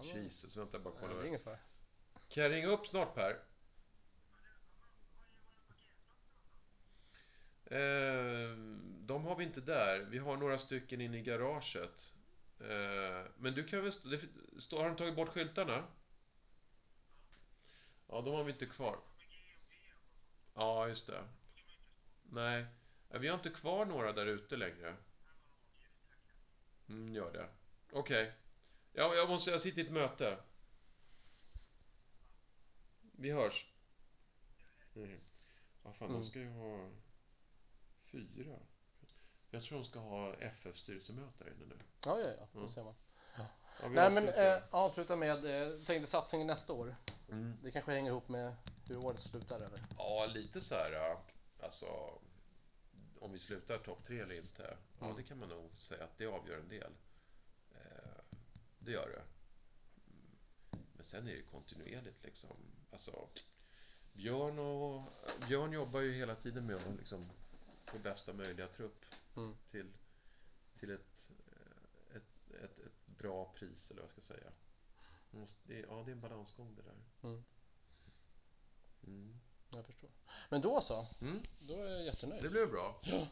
Ja, 0.02 0.08
men 0.14 0.18
Ja, 0.18 0.24
Jesus, 0.24 0.58
vänta 0.58 0.80
bara 0.80 0.94
Ja, 0.94 1.00
kolla. 1.00 1.14
vad- 1.14 1.26
ungefär. 1.26 1.58
Kan 2.30 2.44
jag 2.44 2.52
ringa 2.52 2.68
upp 2.68 2.88
snart 2.88 3.16
Per? 3.16 3.40
Eh, 7.66 8.56
de 9.00 9.26
har 9.26 9.36
vi 9.36 9.44
inte 9.44 9.62
där. 9.62 10.00
Vi 10.00 10.18
har 10.18 10.38
några 10.38 10.58
stycken 10.60 11.02
inne 11.02 11.18
i 11.18 11.22
garaget. 11.22 12.14
Eh, 12.60 13.26
men 13.38 13.54
du 13.56 13.64
kan 13.68 13.82
väl... 13.84 13.94
Stå, 13.94 14.10
det 14.10 14.22
står, 14.62 14.82
har 14.82 14.90
de 14.90 14.98
tagit 14.98 15.16
bort 15.16 15.30
skyltarna? 15.30 15.88
Ja, 18.08 18.22
de 18.22 18.34
har 18.34 18.44
vi 18.44 18.52
inte 18.52 18.66
kvar. 18.66 19.00
Ja, 20.54 20.88
just 20.88 21.08
det. 21.08 21.24
Nej, 22.24 22.66
Ja, 23.10 23.18
vi 23.18 23.28
har 23.28 23.36
inte 23.36 23.50
kvar 23.50 23.86
några 23.86 24.12
där 24.14 24.26
ute 24.26 24.58
längre. 24.58 24.96
Mm, 26.90 27.14
gör 27.14 27.32
det. 27.34 27.50
Okej. 27.92 28.34
Ja, 28.94 29.16
jag 29.16 29.30
måste... 29.30 29.52
Jag 29.52 29.62
sitter 29.62 29.80
i 29.82 29.86
ett 29.86 29.92
möte. 29.92 30.38
Vi 33.12 33.32
hörs. 33.32 33.66
Mm. 34.96 35.20
Ja, 35.84 35.94
fan, 35.94 36.10
Mm. 36.10 36.22
de 36.22 36.30
ska 36.30 36.40
ju 36.40 36.50
ha 36.50 36.90
fyra. 38.12 38.56
Jag 39.52 39.64
tror 39.64 39.78
de 39.80 39.86
ska 39.86 40.00
ha 40.00 40.34
FF-styrelsemöte 40.34 41.44
där 41.44 41.52
inne 41.52 41.66
nu. 41.66 41.76
Ja, 42.06 42.20
ja, 42.20 42.28
ja, 42.40 42.48
det 42.52 42.58
Mm. 42.58 42.68
ser 42.68 42.84
man. 42.84 42.96
Ja, 43.38 43.48
vi 43.88 43.96
Nej 43.96 44.12
men 44.12 44.28
eh, 44.30 44.64
avsluta 44.72 45.16
med, 45.16 45.46
eh, 45.46 45.84
tänkte 45.86 46.12
satsningen 46.12 46.48
nästa 46.48 46.74
år. 46.74 46.96
mm. 47.30 47.58
Det 47.64 47.72
kanske 47.72 47.92
hänger 47.92 48.12
ihop 48.12 48.30
med 48.30 48.56
hur 48.88 48.98
året 49.06 49.20
slutar 49.20 49.56
eller? 49.56 49.84
Ja, 49.98 50.26
lite 50.26 50.62
så 50.62 50.76
här, 50.76 50.92
ja, 50.92 51.22
alltså 51.60 51.86
om 53.20 53.32
vi 53.32 53.40
slutar 53.40 53.78
topp 53.78 54.04
tre 54.06 54.20
eller 54.20 54.36
inte. 54.38 54.78
Ja, 55.00 55.06
Mm. 55.06 55.18
det 55.18 55.24
kan 55.24 55.38
man 55.40 55.50
nog 55.50 55.80
säga 55.80 56.04
att 56.04 56.18
det 56.18 56.26
avgör 56.26 56.58
en 56.60 56.68
del. 56.70 56.92
Det 58.86 58.92
gör 58.92 59.10
det. 59.10 59.24
Men 60.94 61.06
sen 61.06 61.28
är 61.28 61.34
det 61.36 61.42
kontinuerligt 61.42 62.24
liksom. 62.24 62.58
Alltså, 62.92 63.28
Björn 64.14 64.60
och 64.60 65.04
Björn 65.48 65.72
jobbar 65.74 66.00
ju 66.00 66.14
hela 66.14 66.36
tiden 66.36 66.66
med 66.66 66.76
att 66.76 66.96
liksom 66.98 67.30
få 67.86 68.00
bästa 68.00 68.34
möjliga 68.34 68.68
trupp 68.68 69.06
Mm. 69.36 69.56
till, 69.72 69.92
till 70.80 70.92
ett, 70.92 71.28
eh, 71.30 72.16
ett, 72.18 72.52
ett, 72.64 72.80
ett 72.80 73.06
bra 73.18 73.54
pris 73.54 73.92
eller 73.92 74.02
vad 74.02 74.10
jag 74.10 74.24
ska 74.24 74.34
säga. 74.34 74.52
Måste, 75.32 75.56
det, 75.68 75.80
är- 75.80 75.84
ja, 75.88 76.04
det 76.06 76.12
är 76.12 76.16
en 76.16 76.22
balansgång 76.22 76.76
det 76.76 76.82
där. 76.82 77.30
Mm. 77.30 77.44
Mm. 79.08 79.40
Jag 79.70 79.86
förstår. 79.86 80.10
Men 80.50 80.62
då 80.62 80.82
så, 80.82 81.08
Mm. 81.22 81.44
då 81.60 81.74
är 81.84 81.90
jag 81.90 82.04
jättenöjd. 82.06 82.44
Det 82.44 82.50
blev 82.50 82.70
bra. 82.72 83.02
Ja. 83.04 83.28